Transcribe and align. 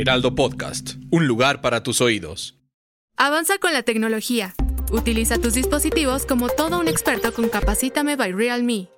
Heraldo 0.00 0.36
Podcast, 0.36 0.90
un 1.10 1.26
lugar 1.26 1.60
para 1.60 1.82
tus 1.82 2.00
oídos. 2.00 2.56
Avanza 3.16 3.58
con 3.58 3.72
la 3.72 3.82
tecnología. 3.82 4.54
Utiliza 4.92 5.38
tus 5.38 5.54
dispositivos 5.54 6.24
como 6.24 6.48
todo 6.48 6.78
un 6.78 6.86
experto 6.86 7.32
con 7.34 7.48
Capacítame 7.48 8.14
by 8.14 8.30
Realme. 8.30 8.90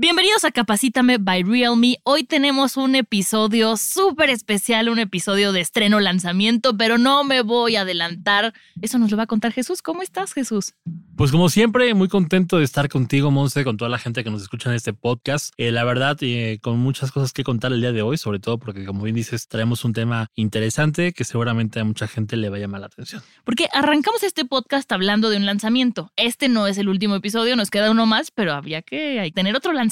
Bienvenidos 0.00 0.44
a 0.44 0.50
Capacítame 0.50 1.18
by 1.18 1.42
Realme. 1.42 1.98
Hoy 2.04 2.24
tenemos 2.24 2.78
un 2.78 2.94
episodio 2.94 3.76
súper 3.76 4.30
especial, 4.30 4.88
un 4.88 4.98
episodio 4.98 5.52
de 5.52 5.60
estreno 5.60 6.00
lanzamiento, 6.00 6.74
pero 6.74 6.96
no 6.96 7.22
me 7.22 7.42
voy 7.42 7.76
a 7.76 7.82
adelantar. 7.82 8.54
Eso 8.80 8.98
nos 8.98 9.10
lo 9.10 9.18
va 9.18 9.24
a 9.24 9.26
contar 9.26 9.52
Jesús. 9.52 9.82
¿Cómo 9.82 10.00
estás, 10.00 10.32
Jesús? 10.32 10.72
Pues 11.18 11.30
como 11.30 11.50
siempre, 11.50 11.92
muy 11.92 12.08
contento 12.08 12.56
de 12.56 12.64
estar 12.64 12.88
contigo, 12.88 13.30
Monse, 13.30 13.62
con 13.62 13.76
toda 13.76 13.90
la 13.90 13.98
gente 13.98 14.24
que 14.24 14.30
nos 14.30 14.40
escucha 14.40 14.70
en 14.70 14.76
este 14.76 14.94
podcast. 14.94 15.52
Eh, 15.58 15.70
la 15.70 15.84
verdad, 15.84 16.16
eh, 16.22 16.60
con 16.62 16.78
muchas 16.78 17.12
cosas 17.12 17.34
que 17.34 17.44
contar 17.44 17.70
el 17.74 17.82
día 17.82 17.92
de 17.92 18.00
hoy, 18.00 18.16
sobre 18.16 18.38
todo 18.38 18.58
porque, 18.58 18.86
como 18.86 19.02
bien 19.02 19.16
dices, 19.16 19.48
traemos 19.48 19.84
un 19.84 19.92
tema 19.92 20.28
interesante 20.34 21.12
que 21.12 21.24
seguramente 21.24 21.78
a 21.78 21.84
mucha 21.84 22.08
gente 22.08 22.38
le 22.38 22.48
va 22.48 22.56
a 22.56 22.60
llamar 22.60 22.80
la 22.80 22.86
atención. 22.86 23.22
Porque 23.44 23.68
arrancamos 23.70 24.22
este 24.22 24.46
podcast 24.46 24.90
hablando 24.92 25.28
de 25.28 25.36
un 25.36 25.44
lanzamiento. 25.44 26.10
Este 26.16 26.48
no 26.48 26.66
es 26.68 26.78
el 26.78 26.88
último 26.88 27.16
episodio, 27.16 27.54
nos 27.54 27.68
queda 27.68 27.90
uno 27.90 28.06
más, 28.06 28.30
pero 28.30 28.54
había 28.54 28.80
que 28.80 29.30
tener 29.34 29.54
otro 29.54 29.74
lanzamiento 29.74 29.89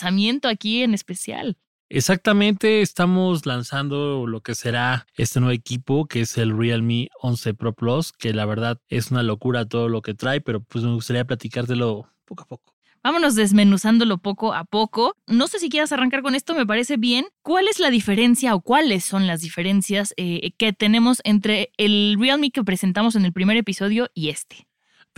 aquí 0.49 0.83
en 0.83 0.95
especial. 0.95 1.57
Exactamente, 1.91 2.83
estamos 2.83 3.47
lanzando 3.47 4.27
lo 4.27 4.43
que 4.43 4.55
será 4.55 5.07
este 5.17 5.41
nuevo 5.41 5.55
equipo 5.55 6.07
que 6.07 6.21
es 6.21 6.37
el 6.37 6.57
Realme 6.57 7.09
11 7.23 7.55
Pro 7.55 7.73
Plus, 7.73 8.13
que 8.13 8.35
la 8.35 8.45
verdad 8.45 8.79
es 8.89 9.11
una 9.11 9.23
locura 9.23 9.65
todo 9.65 9.89
lo 9.89 10.03
que 10.03 10.13
trae, 10.13 10.43
pero 10.43 10.61
pues 10.61 10.85
me 10.85 10.93
gustaría 10.93 11.25
platicártelo 11.25 12.11
poco 12.27 12.43
a 12.43 12.47
poco. 12.47 12.75
Vámonos 13.03 13.37
desmenuzándolo 13.37 14.19
poco 14.19 14.53
a 14.53 14.65
poco. 14.65 15.15
No 15.27 15.47
sé 15.47 15.61
si 15.61 15.71
quieras 15.71 15.93
arrancar 15.93 16.21
con 16.21 16.35
esto, 16.35 16.55
me 16.55 16.67
parece 16.67 16.99
bien. 16.99 17.27
¿Cuál 17.43 17.69
es 17.69 17.79
la 17.79 17.89
diferencia 17.89 18.55
o 18.55 18.61
cuáles 18.61 19.05
son 19.05 19.27
las 19.27 19.41
diferencias 19.41 20.13
eh, 20.19 20.51
que 20.59 20.75
tenemos 20.75 21.23
entre 21.25 21.71
el 21.79 22.17
Realme 22.21 22.51
que 22.51 22.65
presentamos 22.65 23.17
en 23.17 23.25
el 23.25 23.33
primer 23.33 23.57
episodio 23.57 24.11
y 24.13 24.29
este? 24.29 24.68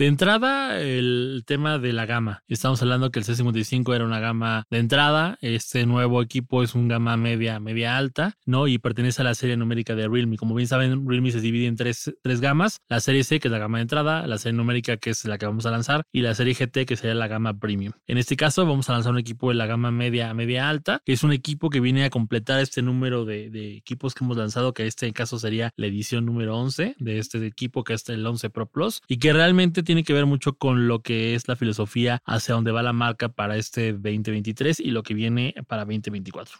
De 0.01 0.07
entrada, 0.07 0.81
el 0.81 1.43
tema 1.45 1.77
de 1.77 1.93
la 1.93 2.07
gama. 2.07 2.41
Estamos 2.47 2.81
hablando 2.81 3.11
que 3.11 3.19
el 3.19 3.25
C55 3.25 3.95
era 3.95 4.03
una 4.03 4.19
gama 4.19 4.65
de 4.71 4.79
entrada. 4.79 5.37
Este 5.41 5.85
nuevo 5.85 6.23
equipo 6.23 6.63
es 6.63 6.73
un 6.73 6.87
gama 6.87 7.17
media, 7.17 7.59
media 7.59 7.97
alta, 7.97 8.35
¿no? 8.47 8.67
Y 8.67 8.79
pertenece 8.79 9.21
a 9.21 9.25
la 9.25 9.35
serie 9.35 9.57
numérica 9.57 9.93
de 9.93 10.07
Realme. 10.07 10.37
Como 10.37 10.55
bien 10.55 10.67
saben, 10.67 11.07
Realme 11.07 11.29
se 11.29 11.39
divide 11.39 11.67
en 11.67 11.75
tres, 11.75 12.15
tres 12.23 12.41
gamas. 12.41 12.79
La 12.89 12.99
serie 12.99 13.23
C, 13.23 13.39
que 13.39 13.47
es 13.47 13.51
la 13.51 13.59
gama 13.59 13.77
de 13.77 13.83
entrada, 13.83 14.25
la 14.25 14.39
serie 14.39 14.57
numérica, 14.57 14.97
que 14.97 15.11
es 15.11 15.23
la 15.25 15.37
que 15.37 15.45
vamos 15.45 15.67
a 15.67 15.69
lanzar, 15.69 16.01
y 16.11 16.21
la 16.21 16.33
serie 16.33 16.55
GT, 16.55 16.87
que 16.87 16.97
sería 16.97 17.13
la 17.13 17.27
gama 17.27 17.59
premium. 17.59 17.93
En 18.07 18.17
este 18.17 18.35
caso, 18.35 18.65
vamos 18.65 18.89
a 18.89 18.93
lanzar 18.93 19.11
un 19.11 19.19
equipo 19.19 19.49
de 19.49 19.53
la 19.53 19.67
gama 19.67 19.91
media, 19.91 20.33
media 20.33 20.67
alta, 20.67 21.03
que 21.05 21.13
es 21.13 21.23
un 21.23 21.31
equipo 21.31 21.69
que 21.69 21.79
viene 21.79 22.05
a 22.05 22.09
completar 22.09 22.59
este 22.59 22.81
número 22.81 23.23
de, 23.23 23.51
de 23.51 23.77
equipos 23.77 24.15
que 24.15 24.23
hemos 24.23 24.37
lanzado, 24.37 24.73
que 24.73 24.81
en 24.81 24.87
este 24.87 25.13
caso 25.13 25.37
sería 25.37 25.69
la 25.75 25.85
edición 25.85 26.25
número 26.25 26.57
11 26.57 26.95
de 26.97 27.19
este 27.19 27.45
equipo, 27.45 27.83
que 27.83 27.93
es 27.93 28.09
el 28.09 28.25
11 28.25 28.49
Pro 28.49 28.65
Plus, 28.65 29.03
y 29.07 29.17
que 29.17 29.31
realmente 29.31 29.83
tiene 29.83 29.90
que 30.03 30.13
ver 30.13 30.25
mucho 30.25 30.53
con 30.53 30.87
lo 30.87 31.01
que 31.01 31.35
es 31.35 31.47
la 31.47 31.55
filosofía 31.55 32.19
hacia 32.25 32.55
dónde 32.55 32.71
va 32.71 32.81
la 32.81 32.93
marca 32.93 33.29
para 33.29 33.57
este 33.57 33.93
2023 33.93 34.79
y 34.79 34.91
lo 34.91 35.03
que 35.03 35.13
viene 35.13 35.53
para 35.67 35.83
2024. 35.83 36.59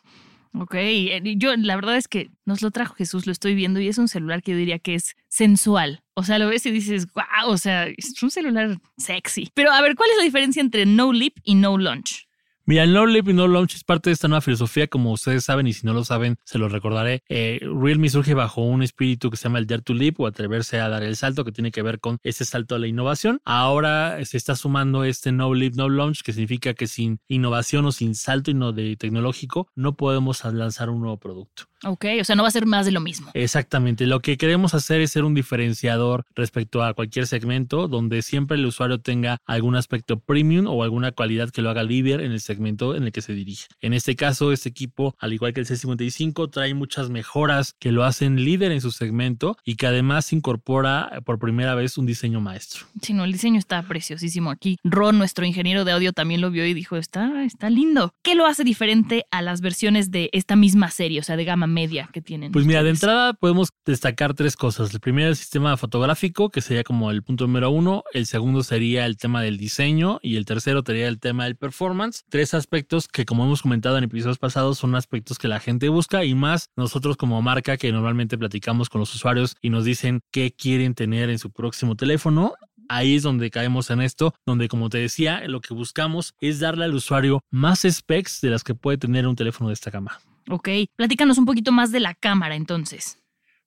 Ok, 0.54 0.76
eh, 0.76 1.22
yo 1.38 1.56
la 1.56 1.76
verdad 1.76 1.96
es 1.96 2.10
que 2.10 2.30
nos 2.46 2.62
lo 2.62 2.72
trajo 2.72 2.96
Jesús, 2.96 3.26
lo 3.26 3.32
estoy 3.32 3.56
viendo 3.56 3.80
y 3.80 3.88
es 3.88 3.98
un 3.98 4.10
celular 4.10 4.44
que 4.44 4.52
yo 4.52 4.58
diría 4.58 4.80
que 4.80 4.96
es 4.96 5.16
sensual. 5.30 6.04
O 6.14 6.24
sea, 6.24 6.40
lo 6.40 6.48
ves 6.50 6.66
y 6.66 6.72
dices, 6.72 7.08
wow, 7.14 7.50
o 7.50 7.58
sea, 7.58 7.88
es 7.88 8.22
un 8.22 8.32
celular 8.32 8.78
sexy. 8.98 9.50
Pero 9.54 9.72
a 9.72 9.82
ver, 9.82 9.96
¿cuál 9.96 10.10
es 10.12 10.18
la 10.18 10.24
diferencia 10.24 10.60
entre 10.60 10.86
no 10.86 11.14
lip 11.14 11.38
y 11.44 11.56
no 11.56 11.78
launch? 11.78 12.28
Mira, 12.66 12.84
el 12.84 12.94
No 12.94 13.08
Lip 13.08 13.28
y 13.28 13.34
No 13.34 13.48
Launch 13.48 13.76
es 13.76 13.84
parte 13.84 14.10
de 14.10 14.14
esta 14.14 14.28
nueva 14.28 14.42
filosofía, 14.42 14.88
como 14.88 15.12
ustedes 15.12 15.44
saben, 15.44 15.66
y 15.66 15.74
si 15.74 15.86
no 15.86 15.94
lo 15.94 16.04
saben, 16.04 16.38
se 16.44 16.60
los 16.60 16.72
recordaré. 16.72 17.24
Eh, 17.28 17.60
Realme 17.62 18.08
surge 18.10 18.36
bajo 18.36 18.62
un 18.62 18.84
espíritu 18.84 19.32
que 19.32 19.38
se 19.38 19.44
llama 19.44 19.60
el 19.60 19.66
Dare 19.66 19.82
to 19.82 19.94
Leap 19.94 20.20
o 20.20 20.28
atreverse 20.28 20.80
a 20.80 20.88
dar 20.88 21.02
el 21.02 21.16
salto, 21.16 21.44
que 21.44 21.52
tiene 21.52 21.72
que 21.72 21.82
ver 21.82 22.00
con 22.00 22.20
ese 22.24 22.46
salto 22.46 22.76
a 22.76 22.80
la 22.80 22.88
innovación. 22.88 23.42
Ahora 23.46 24.24
se 24.26 24.38
está 24.38 24.56
sumando 24.56 25.04
este 25.04 25.32
No 25.32 25.54
Lip, 25.54 25.74
No 25.76 25.90
Launch, 25.90 26.22
que 26.22 26.34
significa 26.34 26.74
que 26.76 26.88
sin 26.88 27.20
innovación 27.28 27.86
o 27.86 27.92
sin 27.92 28.14
salto 28.14 28.52
tecnológico 28.98 29.68
no 29.76 29.96
podemos 29.96 30.44
lanzar 30.44 30.90
un 30.90 31.02
nuevo 31.02 31.18
producto. 31.18 31.71
Ok, 31.84 32.06
o 32.20 32.24
sea, 32.24 32.36
no 32.36 32.44
va 32.44 32.50
a 32.50 32.52
ser 32.52 32.66
más 32.66 32.86
de 32.86 32.92
lo 32.92 33.00
mismo. 33.00 33.32
Exactamente. 33.34 34.06
Lo 34.06 34.20
que 34.20 34.38
queremos 34.38 34.74
hacer 34.74 35.02
es 35.02 35.12
ser 35.12 35.24
un 35.24 35.34
diferenciador 35.34 36.26
respecto 36.36 36.84
a 36.84 36.94
cualquier 36.94 37.26
segmento 37.28 37.88
donde 37.88 38.22
siempre 38.22 38.58
el 38.58 38.66
usuario 38.66 39.00
tenga 39.00 39.38
algún 39.46 39.76
aspecto 39.76 40.20
premium 40.20 40.68
o 40.68 40.84
alguna 40.84 41.12
cualidad 41.12 41.50
que 41.50 41.62
lo 41.62 41.70
haga 41.70 41.84
líder 41.84 42.22
en 42.22 42.32
el 42.32 42.42
segmento 42.42 42.96
en 42.96 43.04
el 43.04 43.12
que 43.12 43.22
se 43.22 43.34
dirige. 43.34 43.68
En 43.82 43.94
este 43.94 44.16
caso, 44.16 44.52
este 44.52 44.70
equipo, 44.70 45.16
al 45.20 45.34
igual 45.34 45.54
que 45.54 45.62
el 45.62 45.66
C55, 45.66 46.52
trae 46.52 46.74
muchas 46.74 47.10
mejoras 47.10 47.74
que 47.80 47.92
lo 47.92 48.04
hacen 48.04 48.44
líder 48.44 48.72
en 48.72 48.82
su 48.82 48.92
segmento 48.92 49.58
y 49.66 49.76
que 49.76 49.88
además 49.88 50.32
incorpora 50.34 51.22
por 51.26 51.40
primera 51.40 51.74
vez 51.74 51.98
un 51.98 52.06
diseño 52.06 52.42
maestro. 52.42 52.86
Sí, 53.02 53.14
no, 53.14 53.24
el 53.24 53.32
diseño 53.32 53.58
está 53.58 53.82
preciosísimo 53.82 54.52
aquí. 54.52 54.78
Ron, 54.84 55.18
nuestro 55.18 55.46
ingeniero 55.46 55.84
de 55.84 55.94
audio, 55.94 56.14
también 56.14 56.42
lo 56.42 56.52
vio 56.52 56.66
y 56.66 56.74
dijo, 56.74 56.98
está, 56.98 57.44
está 57.44 57.70
lindo. 57.70 58.14
¿Qué 58.22 58.36
lo 58.36 58.46
hace 58.46 58.64
diferente 58.64 59.26
a 59.32 59.42
las 59.42 59.62
versiones 59.62 60.12
de 60.12 60.30
esta 60.34 60.56
misma 60.56 60.92
serie, 60.92 61.20
o 61.20 61.24
sea, 61.24 61.38
de 61.38 61.46
gama 61.46 61.68
media 61.74 62.10
que 62.12 62.22
tienen? 62.22 62.52
Pues 62.52 62.66
mira, 62.66 62.84
de 62.84 62.90
entrada 62.90 63.34
podemos 63.34 63.70
destacar 63.86 64.34
tres 64.34 64.56
cosas. 64.56 64.94
El 64.94 65.00
primero, 65.00 65.30
el 65.30 65.36
sistema 65.36 65.76
fotográfico, 65.78 66.50
que 66.50 66.62
sería 66.62 66.84
como 66.84 67.12
el 67.12 67.24
punto 67.24 67.48
número 67.48 67.72
uno. 67.72 68.04
El 68.14 68.26
segundo 68.26 68.64
sería 68.64 69.06
el 69.06 69.18
tema 69.18 69.42
del 69.42 69.58
diseño. 69.58 70.20
Y 70.22 70.36
el 70.36 70.46
tercero 70.46 70.84
sería 70.86 71.08
el 71.08 71.20
tema 71.20 71.46
del 71.46 71.56
performance. 71.56 72.24
Tres 72.30 72.54
aspectos 72.54 73.08
que, 73.08 73.26
como 73.26 73.46
hemos 73.46 73.62
comentado 73.62 73.98
en 73.98 74.04
episodios 74.04 74.38
pasados, 74.38 74.78
son 74.78 74.96
aspectos 74.96 75.38
que 75.38 75.48
la 75.48 75.60
gente 75.60 75.90
busca 75.90 76.24
y 76.26 76.36
más 76.36 76.70
nosotros 76.76 77.18
como 77.18 77.42
marca 77.42 77.78
que 77.78 77.92
normalmente 77.92 78.38
platicamos 78.38 78.90
con 78.90 79.00
los 79.00 79.14
usuarios 79.16 79.56
y 79.62 79.70
nos 79.70 79.86
dicen 79.86 80.22
qué 80.32 80.52
quieren 80.52 80.94
tener 80.94 81.30
en 81.30 81.40
su 81.40 81.52
próximo 81.52 81.96
teléfono 81.96 82.54
ahí 82.92 83.16
es 83.16 83.24
donde 83.24 83.50
caemos 83.50 83.90
en 83.90 84.02
esto, 84.02 84.34
donde 84.46 84.68
como 84.68 84.90
te 84.90 84.98
decía, 84.98 85.48
lo 85.48 85.62
que 85.62 85.74
buscamos 85.74 86.36
es 86.42 86.60
darle 86.60 86.86
al 86.86 86.94
usuario 86.94 87.42
más 87.50 87.86
specs 87.90 88.42
de 88.42 88.50
las 88.50 88.64
que 88.64 88.76
puede 88.76 88.98
tener 88.98 89.28
un 89.28 89.36
teléfono 89.36 89.70
de 89.70 89.74
esta 89.74 89.92
gama. 89.92 90.20
Ok, 90.52 90.68
platícanos 90.98 91.38
un 91.38 91.46
poquito 91.46 91.72
más 91.72 91.94
de 91.94 92.02
la 92.02 92.14
cámara 92.14 92.56
entonces. 92.56 93.18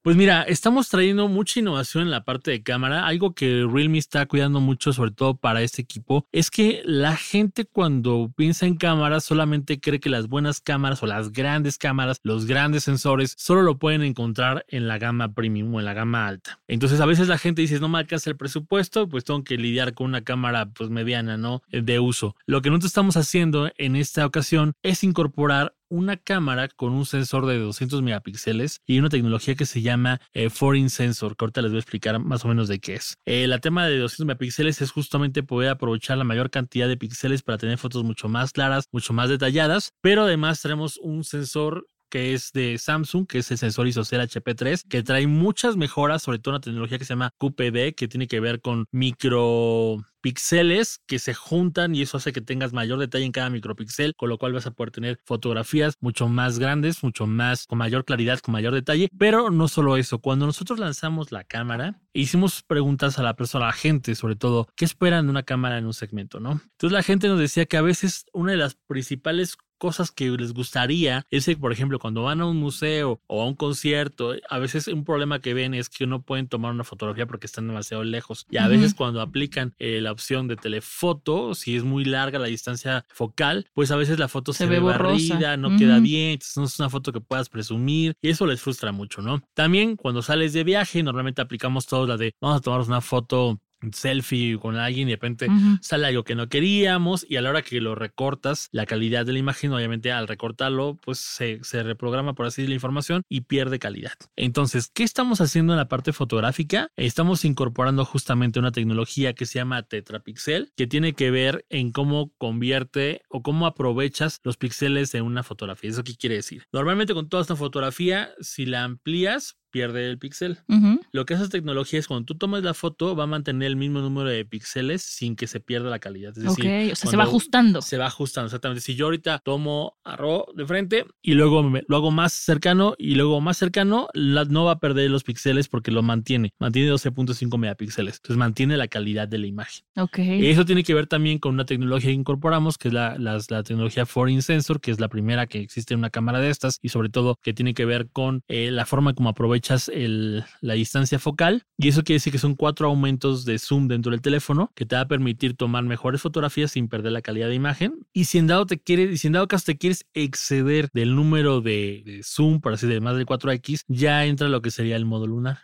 Pues 0.03 0.17
mira, 0.17 0.43
estamos 0.43 0.91
trayendo 0.91 1.29
mucha 1.29 1.61
innovación 1.61 2.03
en 2.03 2.11
la 2.11 2.25
parte 2.25 2.51
de 2.51 2.63
cámara. 2.63 3.07
Algo 3.07 3.35
que 3.35 3.67
Realme 3.67 3.97
está 3.97 4.27
cuidando 4.27 4.61
mucho, 4.61 4.93
sobre 4.93 5.13
todo 5.13 5.35
para 5.35 5.63
este 5.63 5.81
equipo, 5.81 6.27
es 6.31 6.51
que 6.51 6.83
la 6.85 7.17
gente 7.17 7.65
cuando 7.65 8.31
piensa 8.37 8.67
en 8.67 8.77
cámaras 8.77 9.25
solamente 9.25 9.81
cree 9.81 10.01
que 10.01 10.11
las 10.11 10.29
buenas 10.29 10.61
cámaras 10.61 11.03
o 11.03 11.07
las 11.07 11.33
grandes 11.33 11.79
cámaras, 11.79 12.21
los 12.23 12.45
grandes 12.45 12.85
sensores, 12.85 13.35
solo 13.39 13.63
lo 13.63 13.79
pueden 13.79 14.03
encontrar 14.03 14.67
en 14.69 14.89
la 14.89 14.99
gama 14.99 15.33
premium 15.33 15.75
o 15.75 15.79
en 15.79 15.87
la 15.87 15.95
gama 15.95 16.27
alta. 16.27 16.61
Entonces 16.69 17.01
a 17.01 17.07
veces 17.07 17.29
la 17.29 17.39
gente 17.39 17.63
dice, 17.63 17.81
no 17.81 17.89
me 17.89 17.97
alcanza 17.97 18.29
el 18.29 18.37
presupuesto, 18.37 19.09
pues 19.09 19.25
tengo 19.25 19.43
que 19.43 19.57
lidiar 19.57 19.95
con 19.95 20.09
una 20.09 20.21
cámara 20.21 20.67
pues 20.67 20.91
mediana, 20.91 21.39
¿no? 21.39 21.63
De 21.71 21.99
uso. 21.99 22.37
Lo 22.45 22.61
que 22.61 22.69
nosotros 22.69 22.91
estamos 22.91 23.17
haciendo 23.17 23.73
en 23.79 23.97
esta 23.97 24.27
ocasión 24.27 24.75
es 24.83 25.03
incorporar 25.03 25.73
una 25.89 26.17
cámara 26.17 26.69
con 26.69 26.93
un 26.93 27.07
sensor 27.07 27.47
de 27.47 27.59
200 27.59 28.03
megapíxeles 28.03 28.81
y 28.87 28.99
una 28.99 29.09
tecnología 29.09 29.55
que 29.55 29.67
se 29.67 29.83
llama 29.83 30.21
eh, 30.33 30.51
Foreign 30.51 30.91
Sensor, 30.91 31.37
que 31.37 31.45
ahorita 31.45 31.63
les 31.63 31.73
voy 31.73 31.79
a 31.79 31.81
explicar 31.81 32.19
más 32.21 32.45
o 32.45 32.49
menos 32.49 32.69
de 32.69 32.79
qué 32.79 32.95
es. 32.95 33.17
Eh, 33.27 33.47
tema 33.65 33.87
de 33.87 33.99
200 33.99 34.27
megapíxeles 34.27 34.83
es 34.83 34.91
justamente 34.91 35.43
poder 35.43 35.71
aprovechar 35.71 36.19
la 36.19 36.25
mayor 36.25 36.51
cantidad 36.51 36.87
de 36.87 36.99
píxeles 36.99 37.43
para 37.43 37.57
tener 37.57 37.79
fotos 37.79 38.05
mucho 38.05 38.29
más 38.29 38.53
claras, 38.53 38.89
mucho 38.93 39.15
más 39.15 39.31
detalladas, 39.31 39.93
pero 40.03 40.25
además 40.25 40.61
tenemos 40.61 40.99
un 40.99 41.25
sensor 41.25 41.87
que 42.15 42.33
es 42.33 42.53
de 42.53 42.79
Samsung, 42.79 43.27
que 43.27 43.39
es 43.39 43.51
el 43.51 43.59
sensor 43.59 43.89
ISOCELL 43.89 44.21
HP3, 44.21 44.87
que 44.89 45.03
trae 45.03 45.27
muchas 45.27 45.77
mejoras, 45.77 46.23
sobre 46.23 46.39
todo 46.39 46.55
una 46.55 46.61
tecnología 46.61 46.97
que 46.97 47.05
se 47.05 47.15
llama 47.15 47.33
QPD, 47.39 47.97
que 47.97 48.07
tiene 48.07 48.29
que 48.29 48.39
ver 48.39 48.61
con 48.61 48.87
micro 48.93 49.97
píxeles 50.21 51.01
que 51.07 51.19
se 51.19 51.35
juntan 51.35 51.95
y 51.95 52.01
eso 52.01 52.17
hace 52.17 52.33
que 52.33 52.41
tengas 52.41 52.73
mayor 52.73 52.99
detalle 52.99 53.27
en 53.27 53.33
cada 53.33 53.51
micropíxel, 53.51 54.15
con 54.17 54.31
lo 54.31 54.39
cual 54.39 54.55
vas 54.55 54.65
a 54.65 54.71
poder 54.71 54.91
tener 54.91 55.19
fotografías 55.25 55.97
mucho 56.01 56.29
más 56.29 56.59
grandes, 56.59 57.03
mucho 57.03 57.27
más 57.27 57.67
con 57.67 57.77
mayor 57.77 58.07
claridad, 58.07 58.39
con 58.39 58.53
mayor 58.53 58.73
detalle. 58.73 59.11
Pero 59.19 59.51
no 59.51 59.69
solo 59.69 59.99
eso, 59.99 60.21
cuando 60.21 60.47
nosotros 60.47 60.79
lanzamos 60.79 61.31
la 61.31 61.45
cámara, 61.45 62.01
hicimos 62.15 62.63
preguntas 62.63 63.19
a 63.19 63.23
la 63.23 63.35
persona, 63.35 63.67
a 63.67 63.69
la 63.69 63.75
gente 63.75 64.15
sobre 64.15 64.37
todo, 64.37 64.67
¿qué 64.77 64.87
esperan 64.87 65.27
de 65.27 65.31
una 65.31 65.43
cámara 65.43 65.77
en 65.77 65.85
un 65.85 65.93
segmento, 65.93 66.41
no? 66.41 66.53
Entonces 66.53 66.93
la 66.93 67.03
gente 67.03 67.29
nos 67.29 67.39
decía 67.39 67.67
que 67.67 67.77
a 67.77 67.83
veces 67.83 68.25
una 68.33 68.53
de 68.53 68.59
las 68.59 68.77
principales 68.87 69.59
cosas 69.85 70.11
que 70.11 70.31
les 70.31 70.55
gustaría 70.55 71.27
es 71.31 71.45
que, 71.45 71.59
por 71.59 71.71
ejemplo, 71.71 71.99
cuando 71.99 72.23
van 72.23 72.41
a 72.41 72.47
un 72.47 72.57
museo 72.57 73.21
o 73.27 73.43
a 73.43 73.47
un 73.47 73.55
concierto, 73.55 74.33
a 74.49 74.59
veces 74.59 74.89
un 74.89 75.05
problema 75.05 75.41
que 75.41 75.53
ven 75.53 75.75
es 75.75 75.91
que 75.91 76.07
no 76.07 76.23
pueden 76.23 76.49
tomar 76.49 76.73
una 76.73 76.85
fotografía 76.85 77.27
porque 77.27 77.45
están 77.45 77.69
demasiado 77.69 78.03
lejos. 78.03 78.47
Y 78.49 78.57
a 78.57 78.67
veces 78.67 78.95
cuando 78.95 79.21
aplican 79.21 79.75
eh, 79.79 80.01
la 80.01 80.11
opción 80.11 80.49
de 80.49 80.57
telefoto, 80.57 81.55
si 81.55 81.77
es 81.77 81.85
muy 81.85 82.07
larga 82.07 82.39
la 82.39 82.47
distancia 82.47 83.05
focal, 83.11 83.67
pues 83.75 83.91
a 83.91 83.97
veces 83.97 84.19
la 84.19 84.29
foto 84.29 84.55
se, 84.55 84.65
ve, 84.65 84.81
barrida, 84.81 85.59
no 85.59 85.77
queda 85.77 86.01
bien, 86.01 86.31
entonces 86.31 86.57
no 86.57 86.65
es 86.65 86.79
una 86.79 86.89
foto 86.89 87.13
que 87.13 87.21
puedas 87.21 87.51
presumir 87.51 88.15
y 88.23 88.31
eso 88.31 88.47
les 88.47 88.63
frustra 88.63 88.91
mucho, 88.91 89.21
¿no? 89.21 89.43
También 89.53 89.97
cuando 89.97 90.23
sales 90.23 90.55
de 90.55 90.65
viaje, 90.65 91.03
normalmente 91.03 91.43
aplicamos 91.43 91.85
todos 91.87 92.09
la 92.09 92.17
de 92.17 92.35
vamos 92.41 92.57
a 92.57 92.61
tomarnos 92.63 92.89
una 92.89 93.03
foto 93.03 93.61
selfie 93.93 94.59
con 94.59 94.77
alguien 94.77 95.09
y 95.09 95.13
de 95.13 95.17
repente 95.17 95.49
sale 95.81 96.07
algo 96.07 96.25
que 96.25 96.35
no 96.35 96.49
queríamos 96.49 97.27
y 97.29 97.37
a 97.37 97.43
la 97.43 97.51
hora 97.51 97.63
que 97.63 97.81
lo 97.81 97.95
recortas, 97.95 98.69
la 98.73 98.87
calidad 98.87 99.27
de 99.27 99.33
la 99.33 99.39
imagen, 99.39 99.73
obviamente 99.73 100.13
al 100.13 100.29
recortarlo, 100.29 100.99
pues 101.03 101.19
se, 101.19 101.61
se 101.63 101.83
reprograma 101.83 102.35
por 102.35 102.47
así 102.47 102.63
decir, 102.63 102.71
la 102.71 102.75
información 102.75 103.23
y 103.29 103.43
pierde 103.43 103.79
calidad. 103.79 104.15
Entonces, 104.37 104.91
¿qué 104.93 105.03
estamos 105.03 105.41
haciendo 105.41 105.73
en 105.73 105.79
la 105.79 105.89
parte 105.89 106.13
fotográfica? 106.13 106.89
Estamos 106.97 107.45
incorporando 107.45 108.05
justamente 108.05 108.59
una 108.59 108.73
tecnología 108.73 109.35
que 109.35 109.47
se 109.47 109.59
llama 109.59 109.83
tetrapixel, 109.83 110.73
que 110.77 110.87
tiene 110.87 111.15
que 111.15 111.31
ver 111.31 111.67
en 111.69 111.93
cómo 111.93 112.33
convierte 112.39 113.23
o 113.29 113.43
cómo 113.43 113.67
aprovechas 113.67 114.41
los 114.45 114.57
píxeles 114.57 115.15
en 115.15 115.25
una 115.25 115.43
fotografía. 115.43 115.91
¿Eso 115.91 116.05
qué 116.05 116.17
quiere 116.17 116.37
decir? 116.37 116.65
Normalmente 116.73 117.15
con 117.15 117.29
toda 117.29 117.43
esta 117.43 117.57
fotografía, 117.57 118.31
si 118.41 118.67
la 118.67 118.85
amplías, 118.85 119.57
pierde 119.75 120.09
el 120.09 120.19
píxel. 120.19 120.59
Ujú. 120.69 121.01
Lo 121.11 121.27
que 121.27 121.35
hace 121.35 121.43
esta 121.43 121.59
tecnología 121.59 121.99
es 121.99 122.07
cuando 122.07 122.25
tú 122.27 122.37
tomas 122.37 122.63
la 122.63 122.75
foto, 122.75 123.17
va 123.17 123.25
a 123.25 123.27
mantener 123.27 123.67
el 123.67 123.75
mismo 123.75 123.99
número 123.99 124.29
de 124.29 124.45
píxeles 124.45 125.03
sin 125.03 125.35
que 125.35 125.49
se 125.49 125.59
pierda 125.59 125.91
la 125.91 125.99
calidad. 125.99 126.31
Es 126.39 126.47
Ok, 126.47 126.59
decir, 126.59 126.93
o 126.93 126.95
sea, 126.95 127.11
se 127.11 127.17
va 127.17 127.25
ajustando. 127.25 127.83
Se 127.83 127.99
va 127.99 128.07
ajustando, 128.07 128.47
exactamente. 128.47 128.81
Si 128.83 128.95
yo 128.95 129.07
ahorita 129.07 129.41
tomo 129.45 129.97
a 130.05 130.15
Ro 130.15 130.47
de 130.55 130.65
frente 130.65 131.07
y 131.23 131.35
luego 131.35 131.65
me- 131.65 131.83
lo 131.89 131.97
hago 131.97 132.13
más 132.13 132.33
cercano 132.33 132.95
y 132.99 133.17
luego 133.17 133.41
más 133.41 133.57
cercano, 133.57 134.07
la- 134.15 134.45
no 134.45 134.65
va 134.65 134.73
a 134.73 134.79
perder 134.79 135.11
los 135.11 135.25
píxeles 135.25 135.67
porque 135.67 135.91
lo 135.91 136.05
mantiene. 136.05 136.53
Mantiene 136.61 136.89
12.5 136.93 137.59
megapíxeles. 137.59 138.15
Entonces 138.19 138.37
mantiene 138.37 138.77
la 138.77 138.87
calidad 138.87 139.27
de 139.27 139.39
la 139.39 139.49
imagen. 139.49 139.85
Ok. 139.97 140.19
Eso 140.21 140.65
tiene 140.65 140.85
que 140.85 140.95
ver 140.95 141.09
también 141.09 141.41
con 141.41 141.53
una 141.55 141.65
tecnología 141.65 142.11
que 142.11 142.15
incorporamos, 142.15 142.79
que 142.79 142.87
es 142.89 142.95
la, 142.95 143.19
las- 143.19 143.51
la 143.51 143.65
tecnología 143.65 144.07
Foreign 144.07 144.41
Sensor, 144.43 144.81
que 144.81 144.93
es 144.93 145.01
la 145.01 145.09
primera 145.09 145.49
que 145.49 145.59
existe 145.59 145.95
en 145.95 145.99
una 145.99 146.11
cámara 146.11 146.39
de 146.39 146.51
estas 146.51 146.79
y 146.81 146.91
sobre 146.91 147.09
todo 147.09 147.37
que 147.43 147.53
tiene 147.55 147.75
que 147.75 147.85
ver 147.85 148.09
con 148.13 148.43
eh, 148.49 148.71
la 148.71 148.87
forma 148.87 149.15
como 149.15 149.31
aprovechas 149.65 149.89
el- 149.89 150.45
la 150.61 150.75
distancia 150.75 151.19
focal. 151.19 151.65
Y 151.79 151.89
eso 151.89 152.03
quiere 152.03 152.17
decir 152.17 152.33
que 152.33 152.39
son 152.39 152.55
cuatro 152.55 152.87
aumentos 152.89 153.45
de 153.45 153.59
zoom 153.59 153.89
dentro 153.89 154.11
del 154.13 154.21
teléfono 154.21 154.71
que 154.75 154.85
te 154.87 154.97
va 154.97 155.03
a 155.03 155.09
permitir 155.09 155.57
tomar 155.57 155.85
mejores 155.85 156.21
fotografías 156.21 156.73
sin 156.73 156.89
perder 156.89 157.13
la 157.13 157.23
calidad 157.23 157.49
de 157.49 157.55
imagen. 157.55 158.07
Y 158.13 158.25
si 158.25 158.39
en 158.39 158.47
dado, 158.47 158.67
te 158.67 158.79
quieres, 158.79 159.11
y 159.13 159.19
si 159.19 159.27
en 159.29 159.35
dado 159.35 159.49
caso 159.49 159.65
te 159.67 159.77
quieres 159.79 160.05
exceder 160.15 160.89
del 160.93 161.15
número 161.15 161.61
de, 161.61 162.03
de 162.05 162.23
zoom, 162.23 162.61
por 162.61 162.75
así 162.75 162.87
decirlo, 162.87 163.05
más 163.05 163.17
del 163.17 163.27
4X, 163.27 163.85
ya 163.89 164.25
entra 164.27 164.49
lo 164.49 164.61
que 164.63 164.71
sería 164.71 164.97
el 164.97 165.05
modo 165.05 165.27
lunar. 165.27 165.59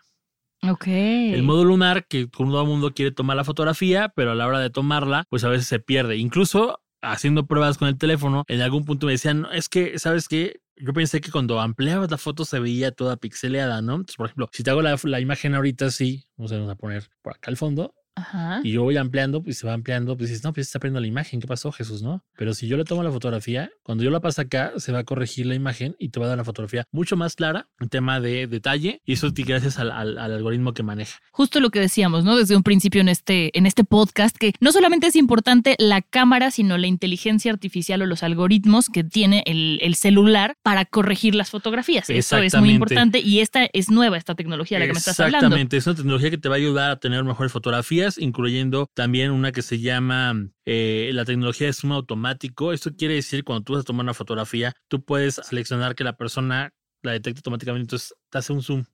Ok. 0.63 0.87
El 0.89 1.43
modo 1.43 1.65
lunar, 1.65 2.07
que 2.07 2.27
todo 2.27 2.61
el 2.63 2.69
mundo 2.69 2.93
quiere 2.93 3.13
tomar 3.13 3.37
la 3.37 3.45
fotografía, 3.45 4.13
pero 4.15 4.33
a 4.33 4.35
la 4.35 4.47
hora 4.47 4.59
de 4.61 4.69
tomarla, 4.71 5.25
pues 5.31 5.45
a 5.45 5.49
veces 5.49 5.67
se 5.67 5.79
pierde. 5.81 6.17
Incluso 6.17 6.81
haciendo 7.03 7.47
pruebas 7.47 7.79
con 7.79 7.89
el 7.89 7.97
teléfono, 7.97 8.45
en 8.47 8.61
algún 8.61 8.85
punto 8.85 9.07
me 9.07 9.13
decían, 9.13 9.41
"No, 9.43 9.53
es 9.53 9.71
que, 9.71 9.99
¿sabes 9.99 10.29
qué? 10.29 10.61
Yo 10.83 10.93
pensé 10.95 11.21
que 11.21 11.31
cuando 11.31 11.61
ampliabas 11.61 12.11
la 12.11 12.17
foto 12.19 12.45
se 12.45 12.59
veía 12.59 12.91
toda 12.91 13.17
pixeleada, 13.17 13.83
¿no? 13.83 13.95
Entonces, 13.97 14.17
por 14.17 14.27
ejemplo, 14.27 14.49
si 14.53 14.63
te 14.63 14.71
hago 14.71 14.83
la, 14.83 15.21
imagen 15.21 15.55
ahorita 15.55 15.87
así, 15.87 16.27
vamos 16.37 16.53
a 16.53 16.75
poner 16.75 17.09
por 17.23 17.35
acá 17.35 17.51
al 17.51 17.57
fondo, 17.57 17.95
Ajá. 18.15 18.61
y 18.65 18.73
yo 18.73 18.83
voy 18.83 18.97
ampliando, 18.97 19.43
pues 19.43 19.59
se 19.59 19.67
va 19.67 19.73
ampliando, 19.73 20.17
pues 20.17 20.29
dices, 20.31 20.45
no, 20.45 20.53
pues 20.53 20.67
está 20.67 20.79
perdiendo 20.79 21.01
la 21.01 21.07
imagen, 21.07 21.41
¿qué 21.41 21.47
pasó, 21.47 21.73
Jesús, 21.73 22.03
no? 22.03 22.23
Pero 22.37 22.55
si 22.55 22.67
yo 22.69 22.77
le 22.77 22.85
tomo 22.85 23.03
la 23.03 23.11
fotografía, 23.11 23.71
cuando 23.83 24.05
yo 24.05 24.11
la 24.11 24.21
paso 24.21 24.43
acá, 24.43 24.73
se 24.77 24.93
va 24.93 25.01
a 25.01 25.05
corregir 25.05 25.47
la 25.47 25.55
imagen 25.55 25.97
y 25.99 26.11
te 26.11 26.21
va 26.21 26.27
a 26.27 26.29
dar 26.31 26.37
una 26.37 26.45
fotografía 26.45 26.85
mucho 26.93 27.17
más 27.17 27.35
clara, 27.37 27.69
en 27.81 27.89
tema 27.89 28.21
de 28.21 28.47
detalle, 28.47 29.01
y 29.05 29.15
eso 29.15 29.31
gracias 29.35 29.79
al, 29.79 29.91
al- 29.91 30.19
al 30.19 30.33
algoritmo 30.35 30.75
que 30.75 30.83
maneja. 30.83 31.19
Justo 31.33 31.61
lo 31.61 31.71
que 31.71 31.81
decíamos, 31.81 32.25
¿no? 32.25 32.37
Desde 32.37 32.57
un 32.57 32.63
principio 32.63 33.01
en 33.01 33.09
este, 33.09 33.57
en 33.59 33.65
este 33.67 33.85
podcast, 33.85 34.37
que 34.37 34.53
no 34.61 34.71
solamente 34.73 35.07
es 35.07 35.17
importante 35.17 35.77
la 35.79 36.03
cámara, 36.03 36.51
sino 36.51 36.77
la 36.77 36.87
inteligencia 36.89 37.51
artificial 37.53 38.03
o 38.03 38.07
los 38.07 38.23
algoritmos 38.23 38.89
que 38.91 39.03
tiene 39.05 39.43
el, 39.47 39.79
el 39.83 39.95
celular 39.95 40.57
para 40.63 40.85
corregir 40.85 41.35
las 41.35 41.51
fotografías. 41.51 42.11
Eso 42.11 42.37
es 42.39 42.55
muy 42.57 42.71
importante 42.71 43.21
y 43.21 43.41
esta 43.41 43.67
es 43.73 43.91
nueva, 43.91 44.17
esta 44.19 44.35
tecnología 44.35 44.79
de 44.79 44.85
la 44.85 44.89
que 44.89 44.95
me 44.95 44.99
estás 44.99 45.19
hablando. 45.21 45.47
Exactamente, 45.47 45.77
es 45.79 45.87
una 45.87 45.97
tecnología 45.97 46.31
que 46.31 46.39
te 46.39 46.49
va 46.49 46.57
a 46.57 46.59
ayudar 46.59 46.91
a 46.91 46.97
tener 46.99 47.25
mejores 47.25 47.53
fotografías, 47.53 48.00
incluyendo 48.19 48.89
también 48.95 49.31
una 49.31 49.53
que 49.53 49.63
se 49.63 49.81
llama 49.81 50.35
eh, 50.65 51.11
la 51.13 51.25
tecnología 51.25 51.67
de 51.67 51.73
zoom 51.73 51.93
automático. 51.93 52.73
Esto 52.73 52.95
quiere 52.97 53.15
decir 53.15 53.45
cuando 53.45 53.65
tú 53.65 53.73
vas 53.75 53.83
a 53.83 53.85
tomar 53.85 54.05
una 54.05 54.15
fotografía, 54.15 54.73
tú 54.89 55.05
puedes 55.05 55.35
seleccionar 55.37 55.95
que 55.95 56.05
la 56.05 56.17
persona 56.17 56.73
la 57.03 57.13
detecte 57.13 57.39
automáticamente, 57.39 57.85
entonces 57.85 58.15
te 58.31 58.39
hace 58.39 58.53
un 58.53 58.63
zoom. 58.63 58.85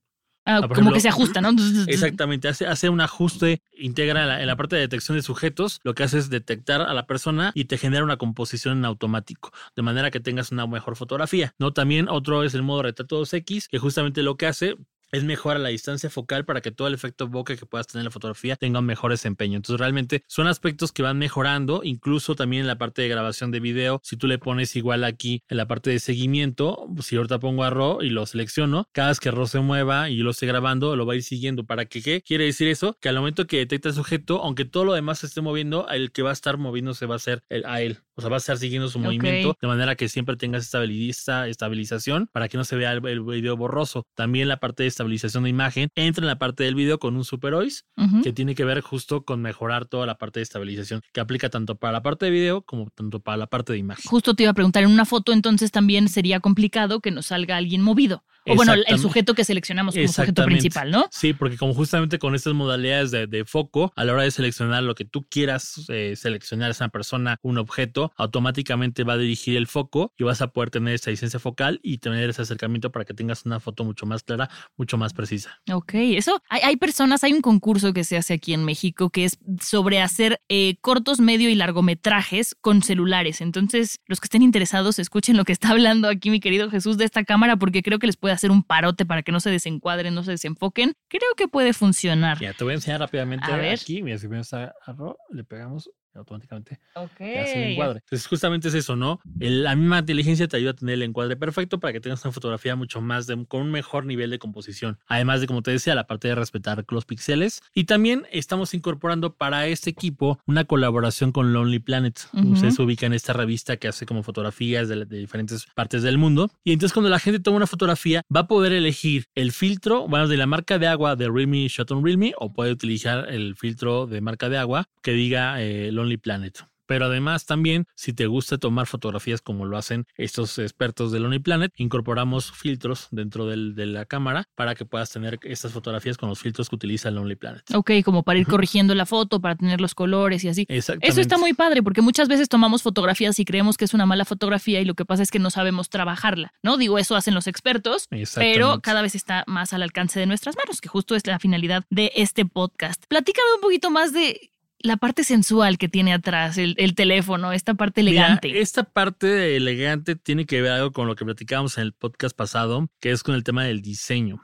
Ah, 0.49 0.61
por 0.61 0.69
como 0.69 0.73
ejemplo, 0.75 0.93
que 0.93 1.01
se 1.01 1.09
ajusta, 1.09 1.41
¿no? 1.41 1.51
Exactamente, 1.87 2.47
hace, 2.47 2.65
hace 2.67 2.87
un 2.87 3.01
ajuste, 3.01 3.61
integra 3.73 4.21
en 4.21 4.27
la, 4.29 4.41
en 4.41 4.47
la 4.47 4.55
parte 4.55 4.77
de 4.77 4.83
detección 4.83 5.17
de 5.17 5.21
sujetos, 5.21 5.81
lo 5.83 5.93
que 5.93 6.03
hace 6.03 6.19
es 6.19 6.29
detectar 6.29 6.79
a 6.79 6.93
la 6.93 7.05
persona 7.05 7.51
y 7.53 7.65
te 7.65 7.77
genera 7.77 8.05
una 8.05 8.15
composición 8.15 8.77
en 8.77 8.85
automático, 8.85 9.51
de 9.75 9.81
manera 9.81 10.09
que 10.09 10.21
tengas 10.21 10.53
una 10.53 10.65
mejor 10.65 10.95
fotografía. 10.95 11.53
No, 11.59 11.73
también 11.73 12.07
otro 12.07 12.45
es 12.45 12.53
el 12.53 12.63
modo 12.63 12.83
retrato 12.83 13.21
2X, 13.21 13.67
que 13.67 13.77
justamente 13.77 14.23
lo 14.23 14.37
que 14.37 14.47
hace 14.47 14.77
es 15.11 15.23
mejora 15.23 15.59
la 15.59 15.69
distancia 15.69 16.09
focal 16.09 16.45
para 16.45 16.61
que 16.61 16.71
todo 16.71 16.87
el 16.87 16.93
efecto 16.93 17.27
bokeh 17.27 17.57
que 17.57 17.65
puedas 17.65 17.87
tener 17.87 18.01
en 18.01 18.05
la 18.05 18.11
fotografía 18.11 18.55
tenga 18.55 18.79
un 18.79 18.85
mejor 18.85 19.11
desempeño. 19.11 19.57
Entonces 19.57 19.79
realmente 19.79 20.23
son 20.27 20.47
aspectos 20.47 20.91
que 20.91 21.03
van 21.03 21.17
mejorando, 21.17 21.81
incluso 21.83 22.35
también 22.35 22.61
en 22.61 22.67
la 22.67 22.77
parte 22.77 23.01
de 23.01 23.07
grabación 23.07 23.51
de 23.51 23.59
video. 23.59 24.01
Si 24.03 24.17
tú 24.17 24.27
le 24.27 24.37
pones 24.37 24.75
igual 24.75 25.03
aquí 25.03 25.43
en 25.49 25.57
la 25.57 25.67
parte 25.67 25.89
de 25.89 25.99
seguimiento, 25.99 26.87
si 27.01 27.15
ahorita 27.15 27.39
pongo 27.39 27.63
a 27.63 27.69
Ro 27.69 27.99
y 28.01 28.09
lo 28.09 28.25
selecciono, 28.25 28.87
cada 28.91 29.09
vez 29.09 29.19
que 29.19 29.31
Ro 29.31 29.47
se 29.47 29.59
mueva 29.59 30.09
y 30.09 30.17
yo 30.17 30.23
lo 30.23 30.31
esté 30.31 30.45
grabando, 30.45 30.95
lo 30.95 31.05
va 31.05 31.13
a 31.13 31.15
ir 31.15 31.23
siguiendo. 31.23 31.65
¿Para 31.65 31.85
que 31.85 32.01
qué? 32.01 32.21
Quiere 32.21 32.45
decir 32.45 32.67
eso, 32.67 32.97
que 32.99 33.09
al 33.09 33.15
momento 33.15 33.47
que 33.47 33.57
detecta 33.57 33.89
el 33.89 33.95
sujeto, 33.95 34.43
aunque 34.43 34.65
todo 34.65 34.85
lo 34.85 34.93
demás 34.93 35.19
se 35.19 35.27
esté 35.27 35.41
moviendo, 35.41 35.87
el 35.89 36.11
que 36.11 36.21
va 36.21 36.31
a 36.31 36.33
estar 36.33 36.57
moviéndose 36.57 37.05
va 37.05 37.15
a 37.15 37.19
ser 37.19 37.43
el, 37.49 37.65
a 37.65 37.81
él. 37.81 37.99
O 38.15 38.21
sea, 38.21 38.29
va 38.29 38.37
a 38.37 38.39
estar 38.39 38.57
siguiendo 38.57 38.89
su 38.89 38.97
movimiento 38.97 39.55
de 39.61 39.67
manera 39.67 39.95
que 39.95 40.09
siempre 40.09 40.35
tengas 40.37 40.63
estabiliza, 40.63 41.47
estabilización 41.47 42.27
para 42.31 42.47
que 42.47 42.57
no 42.57 42.63
se 42.63 42.75
vea 42.75 42.91
el, 42.93 43.05
el 43.05 43.21
video 43.21 43.55
borroso. 43.55 44.07
También 44.15 44.47
la 44.47 44.57
parte 44.57 44.83
de 44.83 44.89
estabilización 44.97 45.43
de 45.43 45.49
imagen 45.49 45.89
entra 45.95 46.23
en 46.23 46.27
la 46.27 46.39
parte 46.39 46.63
del 46.63 46.73
video 46.73 46.97
con 46.97 47.15
un 47.15 47.23
Super 47.23 47.53
OIS 47.53 47.85
que 48.23 48.33
tiene 48.33 48.55
que 48.55 48.65
ver 48.65 48.81
justo 48.81 49.23
con 49.23 49.41
mejorar 49.41 49.85
toda 49.85 50.05
la 50.07 50.17
parte 50.17 50.39
de 50.39 50.43
estabilización 50.43 51.01
que 51.13 51.19
aplica 51.19 51.49
tanto 51.49 51.75
para 51.75 51.93
la 51.93 52.01
parte 52.01 52.25
de 52.25 52.31
video 52.31 52.63
como 52.63 52.89
tanto 52.89 53.19
para 53.19 53.37
la 53.37 53.47
parte 53.47 53.73
de 53.73 53.79
imagen. 53.79 54.03
Justo 54.07 54.33
te 54.33 54.43
iba 54.43 54.51
a 54.51 54.55
preguntar, 54.55 54.83
en 54.83 54.89
una 54.89 55.05
foto 55.05 55.33
entonces 55.33 55.71
también 55.71 56.09
sería 56.09 56.39
complicado 56.39 56.99
que 56.99 57.11
nos 57.11 57.27
salga 57.27 57.57
alguien 57.57 57.81
movido. 57.81 58.23
O 58.47 58.55
bueno, 58.55 58.73
el 58.73 58.99
sujeto 58.99 59.33
que 59.33 59.43
seleccionamos 59.43 59.95
como 59.95 60.07
sujeto 60.07 60.45
principal, 60.45 60.91
¿no? 60.91 61.05
Sí, 61.11 61.33
porque 61.33 61.57
como 61.57 61.73
justamente 61.73 62.19
con 62.19 62.35
estas 62.35 62.53
modalidades 62.53 63.11
de, 63.11 63.27
de 63.27 63.45
foco, 63.45 63.93
a 63.95 64.05
la 64.05 64.13
hora 64.13 64.23
de 64.23 64.31
seleccionar 64.31 64.83
lo 64.83 64.95
que 64.95 65.05
tú 65.05 65.25
quieras 65.29 65.85
eh, 65.89 66.13
seleccionar, 66.15 66.71
esa 66.71 66.89
persona, 66.89 67.37
un 67.41 67.57
objeto, 67.57 68.11
automáticamente 68.17 69.03
va 69.03 69.13
a 69.13 69.17
dirigir 69.17 69.57
el 69.57 69.67
foco 69.67 70.13
y 70.17 70.23
vas 70.23 70.41
a 70.41 70.47
poder 70.47 70.69
tener 70.69 70.95
esa 70.95 71.11
distancia 71.11 71.39
focal 71.39 71.79
y 71.83 71.97
tener 71.99 72.29
ese 72.29 72.41
acercamiento 72.41 72.91
para 72.91 73.05
que 73.05 73.13
tengas 73.13 73.45
una 73.45 73.59
foto 73.59 73.83
mucho 73.83 74.05
más 74.05 74.23
clara, 74.23 74.49
mucho 74.77 74.97
más 74.97 75.13
precisa. 75.13 75.59
Ok, 75.71 75.93
eso, 75.93 76.41
hay, 76.49 76.61
hay 76.63 76.77
personas, 76.77 77.23
hay 77.23 77.33
un 77.33 77.41
concurso 77.41 77.93
que 77.93 78.03
se 78.03 78.17
hace 78.17 78.33
aquí 78.33 78.53
en 78.53 78.63
México 78.63 79.09
que 79.09 79.25
es 79.25 79.37
sobre 79.61 80.01
hacer 80.01 80.41
eh, 80.49 80.77
cortos, 80.81 81.19
medio 81.19 81.49
y 81.49 81.55
largometrajes 81.55 82.55
con 82.61 82.81
celulares. 82.81 83.41
Entonces, 83.41 83.99
los 84.07 84.19
que 84.19 84.25
estén 84.25 84.41
interesados, 84.41 84.99
escuchen 84.99 85.37
lo 85.37 85.45
que 85.45 85.53
está 85.53 85.69
hablando 85.69 86.07
aquí 86.07 86.29
mi 86.29 86.39
querido 86.39 86.69
Jesús 86.69 86.97
de 86.97 87.05
esta 87.05 87.23
cámara 87.23 87.57
porque 87.57 87.83
creo 87.83 87.99
que 87.99 88.07
les 88.07 88.17
puede 88.17 88.33
hacer 88.37 88.51
un 88.51 88.63
parote 88.63 89.05
para 89.05 89.23
que 89.23 89.31
no 89.31 89.39
se 89.39 89.49
desencuadren, 89.49 90.15
no 90.15 90.23
se 90.23 90.31
desenfoquen. 90.31 90.93
Creo 91.09 91.29
que 91.35 91.47
puede 91.47 91.73
funcionar. 91.73 92.39
Ya, 92.39 92.53
te 92.53 92.63
voy 92.63 92.71
a 92.71 92.75
enseñar 92.75 92.99
rápidamente 93.01 93.45
A 93.51 93.57
ver. 93.57 93.79
aquí. 93.79 94.01
Mira, 94.01 94.17
si 94.17 94.27
a, 94.53 94.73
a 94.85 94.91
Ro, 94.93 95.17
le 95.29 95.43
pegamos 95.43 95.89
automáticamente 96.17 96.79
Ok. 96.95 97.19
ya 97.19 97.41
hace 97.43 97.63
el 97.65 97.71
encuadre. 97.71 97.99
Entonces, 98.03 98.27
justamente 98.27 98.67
es 98.67 98.73
eso, 98.73 98.95
¿no? 98.95 99.19
El- 99.39 99.63
la 99.63 99.75
misma 99.75 99.99
inteligencia 99.99 100.47
te 100.47 100.57
ayuda 100.57 100.71
a 100.71 100.75
tener 100.75 100.95
el 100.95 101.03
encuadre 101.03 101.35
perfecto 101.35 101.79
para 101.79 101.93
que 101.93 101.99
tengas 101.99 102.23
una 102.25 102.31
fotografía 102.31 102.75
mucho 102.75 103.01
más 103.01 103.27
de, 103.27 103.45
con 103.47 103.61
un 103.61 103.71
mejor 103.71 104.05
nivel 104.05 104.29
de 104.29 104.39
composición. 104.39 104.97
Además 105.07 105.41
de, 105.41 105.47
como 105.47 105.61
te 105.61 105.71
decía, 105.71 105.95
la 105.95 106.07
parte 106.07 106.27
de 106.27 106.35
respetar 106.35 106.85
los 106.89 107.05
píxeles. 107.05 107.61
Y 107.73 107.83
también 107.85 108.25
estamos 108.31 108.73
incorporando 108.73 109.33
para 109.33 109.67
este 109.67 109.89
equipo 109.89 110.39
una 110.45 110.63
colaboración 110.65 111.31
con 111.31 111.53
Lonely 111.53 111.79
Planet. 111.79 112.19
Ujú. 112.33 112.53
Ustedes 112.53 112.79
ubican 112.79 113.13
esta 113.13 113.33
revista 113.33 113.77
que 113.77 113.87
hace 113.87 114.05
como 114.05 114.23
fotografías 114.23 114.87
de, 114.87 115.05
de 115.05 115.17
diferentes 115.17 115.65
partes 115.75 116.03
del 116.03 116.17
mundo. 116.17 116.49
Y 116.63 116.71
entonces, 116.73 116.93
cuando 116.93 117.09
la 117.09 117.19
gente 117.19 117.39
toma 117.39 117.57
una 117.57 117.67
fotografía, 117.67 118.21
va 118.33 118.41
a 118.41 118.47
poder 118.47 118.71
elegir 118.73 119.25
el 119.35 119.51
filtro, 119.51 120.07
bueno, 120.07 120.27
de 120.27 120.37
la 120.37 120.45
marca 120.45 120.79
de 120.79 120.87
agua 120.87 121.15
de 121.15 121.27
Realme 121.29 121.67
Shot 121.67 121.91
on 121.91 122.03
Realme, 122.05 122.33
o 122.37 122.53
puede 122.53 122.71
utilizar 122.71 123.27
el 123.29 123.55
filtro 123.55 124.07
de 124.07 124.21
marca 124.21 124.47
de 124.49 124.57
agua 124.57 124.87
que 125.01 125.11
diga 125.11 125.61
eh, 125.61 125.91
Lonely 125.91 126.06
Planet. 126.15 126.65
Pero 126.89 127.07
además 127.07 127.45
también, 127.45 127.83
si 127.95 128.13
te 128.13 128.27
gusta 128.27 128.57
tomar 128.57 128.87
fotografías 128.87 129.41
como 129.41 129.65
lo 129.65 129.77
hacen 129.77 130.05
estos 130.15 130.57
expertos 130.57 131.11
de 131.11 131.19
Lonely 131.19 131.39
Planet, 131.39 131.73
incorporamos 131.75 132.49
filtros 132.53 133.09
dentro 133.11 133.45
del- 133.45 133.75
de 133.75 133.87
la 133.87 134.05
cámara 134.05 134.45
para 134.55 134.73
que 134.73 134.85
puedas 134.85 135.09
tener 135.11 135.37
estas 135.43 135.73
fotografías 135.73 136.15
con 136.15 136.29
los 136.29 136.39
filtros 136.39 136.69
que 136.69 136.75
utiliza 136.75 137.11
Lonely 137.11 137.35
Planet. 137.35 137.61
Ok, 137.75 137.91
como 138.05 138.23
para 138.23 138.39
ir 138.39 138.47
corrigiendo 138.47 138.95
la 138.95 139.05
foto, 139.05 139.41
para 139.41 139.57
tener 139.57 139.81
los 139.81 139.95
colores 139.95 140.45
y 140.45 140.47
así. 140.47 140.65
Exactamente. 140.69 141.07
Eso 141.11 141.19
está 141.19 141.37
muy 141.37 141.53
padre 141.53 141.83
porque 141.83 142.01
muchas 142.01 142.29
veces 142.29 142.47
tomamos 142.47 142.83
fotografías 142.83 143.37
y 143.37 143.43
creemos 143.43 143.75
que 143.75 143.83
es 143.83 143.93
una 143.93 144.05
mala 144.05 144.23
fotografía 144.23 144.79
y 144.79 144.85
lo 144.85 144.93
que 144.93 145.03
pasa 145.03 145.23
es 145.23 145.29
que 145.29 145.39
no 145.39 145.49
sabemos 145.49 145.89
trabajarla, 145.89 146.53
¿no? 146.63 146.77
Digo, 146.77 146.97
eso 146.99 147.17
hacen 147.17 147.33
los 147.33 147.47
expertos, 147.47 148.07
pero 148.35 148.79
cada 148.81 149.01
vez 149.01 149.13
está 149.13 149.43
más 149.45 149.73
al 149.73 149.83
alcance 149.83 150.21
de 150.21 150.25
nuestras 150.25 150.55
manos, 150.55 150.79
que 150.79 150.87
justo 150.87 151.15
es 151.15 151.27
la 151.27 151.37
finalidad 151.39 151.83
de 151.89 152.13
este 152.15 152.45
podcast. 152.45 153.03
Platícame 153.09 153.55
un 153.55 153.61
poquito 153.61 153.89
más 153.91 154.13
de 154.13 154.51
la 154.87 154.97
parte 154.97 155.23
sensual 155.23 155.77
que 155.77 155.87
tiene 155.89 156.13
atrás 156.13 156.57
el, 156.57 156.73
el 156.77 156.95
teléfono, 156.95 157.51
esta 157.51 157.75
parte 157.75 158.01
Mira, 158.01 158.23
elegante. 158.25 158.59
esta 158.59 158.83
parte 158.83 159.55
elegante 159.55 160.15
tiene 160.15 160.45
que 160.45 160.61
ver 160.61 160.71
algo 160.71 160.91
con 160.91 161.07
lo 161.07 161.15
que 161.15 161.25
platicábamos 161.25 161.77
en 161.77 161.83
el 161.83 161.93
podcast 161.93 162.35
pasado, 162.35 162.87
que 162.99 163.11
es 163.11 163.23
con 163.23 163.35
el 163.35 163.43
tema 163.43 163.63
del 163.63 163.81
diseño. 163.81 164.41